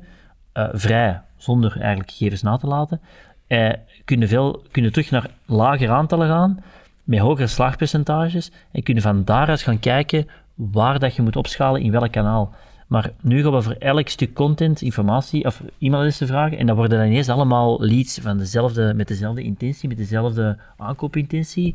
uh, 0.55 0.69
vrij, 0.73 1.21
zonder 1.37 1.81
eigenlijk 1.81 2.11
gegevens 2.11 2.43
na 2.43 2.57
te 2.57 2.67
laten, 2.67 3.01
uh, 3.49 3.73
kunnen, 4.05 4.29
veel, 4.29 4.63
kunnen 4.71 4.93
terug 4.93 5.11
naar 5.11 5.31
lagere 5.45 5.93
aantallen 5.93 6.29
gaan, 6.29 6.63
met 7.05 7.19
hogere 7.19 7.47
slaagpercentages 7.47 8.51
en 8.73 8.83
kunnen 8.83 9.03
van 9.03 9.25
daaruit 9.25 9.63
gaan 9.63 9.81
kijken 9.81 10.27
waar 10.55 10.99
dat 10.99 11.15
je 11.15 11.23
moet 11.23 11.37
opschalen 11.37 11.83
in 11.83 11.91
welk 11.91 12.13
kanaal. 12.13 12.55
Maar 12.89 13.11
nu 13.21 13.43
gaan 13.43 13.53
we 13.53 13.63
voor 13.63 13.73
elk 13.73 14.09
stuk 14.09 14.35
content, 14.35 14.83
informatie 14.83 15.45
of 15.45 15.63
e-mailadressen 15.79 16.27
vragen 16.27 16.59
en 16.59 16.67
dan 16.67 16.77
worden 16.77 16.99
dan 16.99 17.07
ineens 17.07 17.29
allemaal 17.29 17.81
leads 17.81 18.19
van 18.19 18.39
dezelfde, 18.39 18.95
met 18.95 19.09
dezelfde 19.09 19.43
intentie, 19.43 19.89
met 19.89 19.97
dezelfde 19.97 20.59
aankoopintentie. 20.77 21.75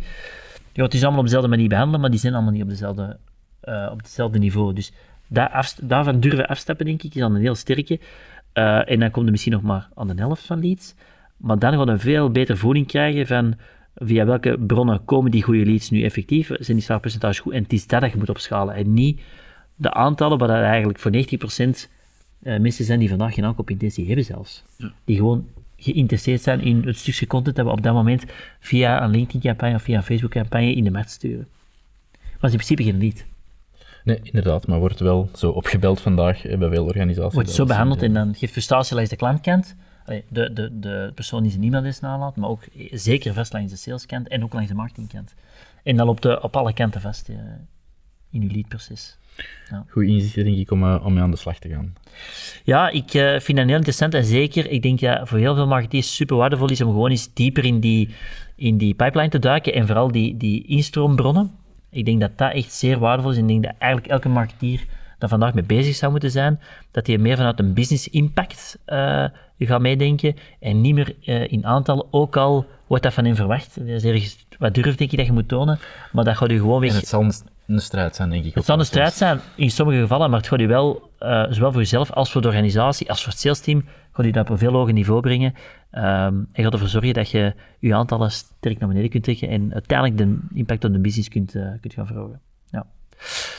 Ja, 0.72 0.84
het 0.84 0.94
is 0.94 1.02
allemaal 1.02 1.20
op 1.20 1.26
dezelfde 1.26 1.50
manier 1.50 1.70
behandelen, 1.70 2.02
maar 2.02 2.10
die 2.10 2.20
zijn 2.20 2.34
allemaal 2.34 2.52
niet 2.52 2.64
op, 2.64 2.70
dezelfde, 2.70 3.18
uh, 3.64 3.90
op 3.92 3.98
hetzelfde 3.98 4.40
niveau. 4.40 4.74
Dus 4.74 4.92
daar 5.28 5.74
daarvan 5.82 6.20
durven 6.20 6.48
afstappen, 6.48 6.86
denk 6.86 7.04
ik, 7.04 7.16
is 7.16 7.22
dan 7.22 7.36
een 7.36 7.42
heel 7.42 7.56
sterke. 7.56 8.00
Uh, 8.54 8.92
en 8.92 9.00
dan 9.00 9.12
komt 9.12 9.26
er 9.26 9.32
misschien 9.32 9.54
nog 9.54 9.62
maar 9.62 9.90
aan 9.96 10.08
de 10.08 10.14
helft 10.16 10.46
van 10.46 10.60
leads. 10.60 10.96
Maar 11.38 11.60
dan 11.60 11.74
gaan 11.74 11.86
we 11.86 11.92
een 11.92 12.00
veel 12.00 12.30
beter 12.30 12.58
voeding 12.58 12.88
krijgen 12.88 13.28
van 13.28 13.54
via 13.96 14.26
welke 14.26 14.58
bronnen 14.60 15.06
komen 15.06 15.32
die 15.32 15.44
goede 15.44 15.66
leads 15.66 15.90
nu 15.90 16.04
effectief, 16.04 16.48
zijn 16.48 16.78
die 16.78 16.86
slaagpercentages 16.86 17.40
goed, 17.40 17.54
en 17.54 17.64
het 17.64 17.74
is 17.74 17.88
dat 17.88 18.02
dat 18.02 18.12
je 18.12 18.18
moet 18.18 18.30
opschalen, 18.30 18.76
en 18.76 18.94
niet 18.94 19.22
de 19.76 19.94
aantallen, 19.94 20.38
waar 20.38 20.48
dat 20.48 20.58
eigenlijk 20.58 21.00
voor 21.00 21.12
90% 21.12 21.16
uh, 22.44 22.60
mensen 22.60 22.86
zijn 22.86 23.00
die 23.00 23.10
vandaag 23.10 23.34
geen 23.34 23.46
aankoopintentie 23.46 24.06
hebben 24.08 24.26
zelfs. 24.26 24.64
Ja. 24.78 24.92
Die 25.06 25.16
gewoon 25.16 25.48
geïnteresseerd 25.78 26.42
zijn 26.42 26.62
in 26.62 26.82
het 26.86 26.98
stukje 26.98 27.28
content 27.28 27.56
dat 27.56 27.66
we 27.66 27.72
op 27.72 27.84
dat 27.84 27.94
moment 27.94 28.24
via 28.60 29.04
een 29.04 29.10
LinkedIn-campagne 29.10 29.76
of 29.76 29.82
via 29.82 29.98
een 29.98 30.04
Facebook-campagne 30.04 30.76
in 30.76 30.84
de 30.84 30.92
markt 30.92 31.12
sturen. 31.12 31.48
Maar 32.12 32.52
is 32.52 32.58
in 32.58 32.66
principe 32.66 32.84
geen 32.84 32.98
lead. 32.98 33.26
Nee, 34.04 34.20
inderdaad, 34.24 34.68
maar 34.68 34.80
wordt 34.80 35.00
wel 35.00 35.30
zo 35.34 35.50
opgebeld 35.50 36.02
vandaag 36.02 36.42
bij 36.42 36.70
veel 36.70 36.86
organisaties. 36.86 37.34
Wordt 37.34 37.50
zo 37.50 37.66
behandeld 37.66 38.02
en 38.02 38.14
dan 38.14 38.36
geeft 38.36 38.52
frustratie 38.52 38.96
langs 38.96 39.10
de 39.10 39.16
klantkant, 39.16 39.76
de, 40.06 40.54
de, 40.54 40.80
de 40.80 41.12
persoon 41.16 41.42
die 41.42 41.52
zijn 41.52 41.64
e-mailadres 41.64 42.00
nalaat, 42.00 42.36
maar 42.36 42.50
ook 42.50 42.64
zeker 42.92 43.34
vast 43.34 43.54
langs 43.54 43.72
de 43.72 43.78
saleskant 43.78 44.28
en 44.28 44.44
ook 44.44 44.54
langs 44.54 44.70
de 44.70 44.76
marketingkant. 44.76 45.34
En 45.84 45.96
dan 45.96 46.08
op, 46.08 46.22
de, 46.22 46.42
op 46.42 46.56
alle 46.56 46.74
kanten 46.74 47.02
vast 47.02 47.30
in 48.30 48.42
uw 48.42 48.50
leadproces. 48.52 49.18
Ja. 49.70 49.86
Goed 49.90 50.04
inzicht, 50.04 50.36
denk 50.36 50.58
ik, 50.58 50.72
om, 50.72 50.84
uh, 50.84 51.06
om 51.06 51.14
mee 51.14 51.24
aan 51.24 51.32
de 51.32 51.38
slag 51.38 51.60
te 51.60 51.70
gaan. 51.70 51.94
Ja, 52.64 52.90
ik 52.90 53.14
uh, 53.14 53.40
vind 53.40 53.58
dat 53.58 53.68
heel 53.68 53.76
interessant 53.76 54.14
en 54.14 54.26
zeker, 54.26 54.70
ik 54.70 54.82
denk 54.82 55.00
dat 55.00 55.28
voor 55.28 55.38
heel 55.38 55.56
veel 55.56 55.68
marketeers 55.68 56.16
super 56.16 56.36
waardevol 56.36 56.70
is 56.70 56.82
om 56.82 56.92
gewoon 56.92 57.10
eens 57.10 57.34
dieper 57.34 57.66
in 57.66 57.80
die, 57.80 58.10
in 58.56 58.78
die 58.78 58.94
pipeline 58.94 59.30
te 59.30 59.40
duiken 59.40 59.74
en 59.74 59.86
vooral 59.88 60.12
die, 60.12 60.38
die 60.38 60.68
instroombronnen. 60.68 61.52
Ik 61.90 62.06
denk 62.06 62.20
dat 62.20 62.38
dat 62.38 62.54
echt 62.54 62.74
zeer 62.74 63.00
waardevol 63.00 63.32
is 63.32 63.38
en 63.38 63.44
ik 63.44 63.50
denk 63.50 63.64
dat 63.64 63.74
eigenlijk 63.78 64.12
elke 64.12 64.30
marketeer 64.30 64.86
daar 65.18 65.30
vandaag 65.30 65.54
mee 65.54 65.64
bezig 65.64 65.96
zou 65.96 66.12
moeten 66.12 66.32
zijn, 66.32 66.60
dat 66.92 67.08
hij 67.08 67.18
meer 67.18 67.38
vanuit 67.38 67.60
een 67.60 67.74
business 67.74 68.08
impact 68.08 68.80
uh, 68.88 69.26
gaat 69.60 69.82
meedenken 69.82 70.36
en 70.60 70.82
niet 70.82 70.94
meer 70.94 71.16
uh, 71.26 71.52
in 71.52 71.66
aantallen, 71.66 72.06
ook 72.12 72.38
al 72.38 72.66
wordt 72.88 73.04
dat 73.04 73.14
van 73.14 73.26
hem 73.26 73.36
verwacht. 73.36 73.76
Dat 73.80 73.88
is 73.88 74.04
ergens 74.04 74.46
wat 74.60 74.74
durf, 74.74 74.96
denk 74.96 75.12
ik, 75.12 75.18
dat 75.18 75.26
je 75.26 75.34
moet 75.34 75.48
tonen, 75.48 75.80
maar 76.12 76.24
dat 76.24 76.38
gaat 76.38 76.52
u 76.52 76.58
gewoon 76.58 76.80
weg... 76.80 76.90
En 76.90 76.96
het 76.96 77.08
zal 77.08 77.32
een 77.68 77.82
strijd 77.82 78.16
zijn, 78.16 78.30
denk 78.30 78.46
ik. 78.46 78.56
Het 78.56 78.66
zal 78.66 78.80
een 78.80 78.86
strijd 78.86 79.14
zijn, 79.14 79.40
in 79.56 79.72
sommige 79.72 80.00
gevallen, 80.00 80.30
maar 80.30 80.40
het 80.40 80.48
gaat 80.48 80.60
u 80.60 80.68
wel, 80.68 81.10
uh, 81.20 81.46
zowel 81.50 81.72
voor 81.72 81.82
jezelf 81.82 82.12
als 82.12 82.32
voor 82.32 82.42
de 82.42 82.48
organisatie, 82.48 83.10
als 83.10 83.24
voor 83.24 83.32
het 83.32 83.42
salesteam, 83.42 83.86
gaat 84.12 84.26
u 84.26 84.32
dat 84.32 84.44
op 84.44 84.50
een 84.50 84.58
veel 84.58 84.72
hoger 84.72 84.94
niveau 84.94 85.22
brengen 85.22 85.54
um, 85.92 86.48
en 86.52 86.64
gaat 86.64 86.74
ervoor 86.74 86.88
zorgen 86.88 87.14
dat 87.14 87.30
je 87.30 87.54
je 87.80 87.96
aantallen 87.96 88.32
sterk 88.32 88.80
naar 88.80 88.90
beneden 88.90 89.10
kunt 89.10 89.24
trekken 89.24 89.50
en 89.50 89.74
uiteindelijk 89.74 90.18
de 90.18 90.58
impact 90.58 90.84
op 90.84 90.94
de 90.94 91.00
business 91.00 91.30
kunt, 91.30 91.56
uh, 91.56 91.68
kunt 91.82 91.94
gaan 91.94 92.08
verhogen. 92.08 92.42
Ja. 92.72 92.86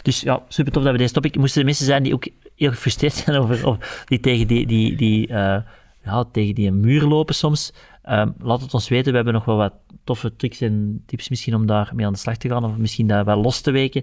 Dus 0.02 0.20
ja, 0.20 0.42
super 0.48 0.72
tof 0.72 0.82
dat 0.82 0.92
we 0.92 0.98
deze 0.98 1.12
topic... 1.12 1.36
moesten 1.36 1.60
de 1.60 1.66
mensen 1.66 1.84
zijn 1.84 2.02
die 2.02 2.14
ook 2.14 2.28
heel 2.56 2.70
gefrustreerd 2.70 3.14
zijn 3.24 3.36
over, 3.36 3.66
of 3.66 4.04
die 4.06 4.20
tegen 4.20 4.46
die, 4.46 4.66
die, 4.66 4.96
die, 4.96 5.28
uh, 5.28 5.56
ja, 6.04 6.24
tegen 6.32 6.54
die 6.54 6.72
muur 6.72 7.02
lopen 7.02 7.34
soms. 7.34 7.72
Um, 8.10 8.34
laat 8.38 8.60
het 8.60 8.74
ons 8.74 8.88
weten, 8.88 9.10
we 9.10 9.16
hebben 9.16 9.34
nog 9.34 9.44
wel 9.44 9.56
wat 9.56 9.72
toffe 10.04 10.36
tricks 10.36 10.60
en 10.60 11.02
tips 11.06 11.28
misschien 11.28 11.54
om 11.54 11.66
daarmee 11.66 12.06
aan 12.06 12.12
de 12.12 12.18
slag 12.18 12.36
te 12.36 12.48
gaan, 12.48 12.64
of 12.64 12.76
misschien 12.76 13.06
dat 13.06 13.26
wel 13.26 13.40
los 13.40 13.60
te 13.60 13.70
weken. 13.70 14.02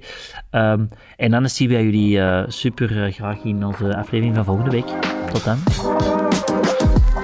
Um, 0.52 0.90
en 1.18 1.32
dan 1.32 1.50
zien 1.50 1.70
wij 1.70 1.84
jullie 1.84 2.18
uh, 2.18 2.44
super 2.48 3.08
uh, 3.08 3.14
graag 3.14 3.44
in 3.44 3.66
onze 3.66 3.98
aflevering 3.98 4.36
van 4.36 4.46
volgende 4.46 4.72
week. 4.72 4.88
Tot 5.32 5.44
dan. 5.44 5.58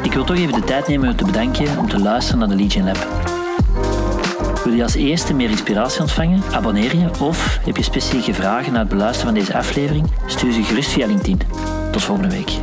Ik 0.04 0.14
wil 0.14 0.24
toch 0.24 0.38
even 0.38 0.54
de 0.54 0.66
tijd 0.66 0.88
nemen 0.88 1.10
om 1.10 1.16
te 1.16 1.26
bedanken 1.26 1.78
om 1.78 1.88
te 1.88 2.00
luisteren 2.00 2.40
naar 2.40 2.58
de 2.58 2.64
Legion 2.64 2.86
Lab. 2.86 3.08
Wil 4.64 4.74
je 4.74 4.84
als 4.84 4.96
eerste 4.96 5.34
meer 5.34 5.50
inspiratie 5.50 6.02
ontvangen? 6.02 6.42
Abonneer 6.52 6.96
je 6.96 7.10
of 7.22 7.60
heb 7.66 7.78
je 7.78 7.84
specifieke 7.84 8.34
vragen 8.34 8.74
na 8.74 8.80
het 8.80 8.90
beluisteren 8.90 9.34
van 9.34 9.40
deze 9.40 9.58
aflevering? 9.58 10.12
Stuur 10.26 10.52
ze 10.52 10.64
gerust 10.64 10.92
via 10.92 11.08
LinkedIn. 11.08 11.40
Tot 11.92 12.02
volgende 12.02 12.30
week. 12.30 12.60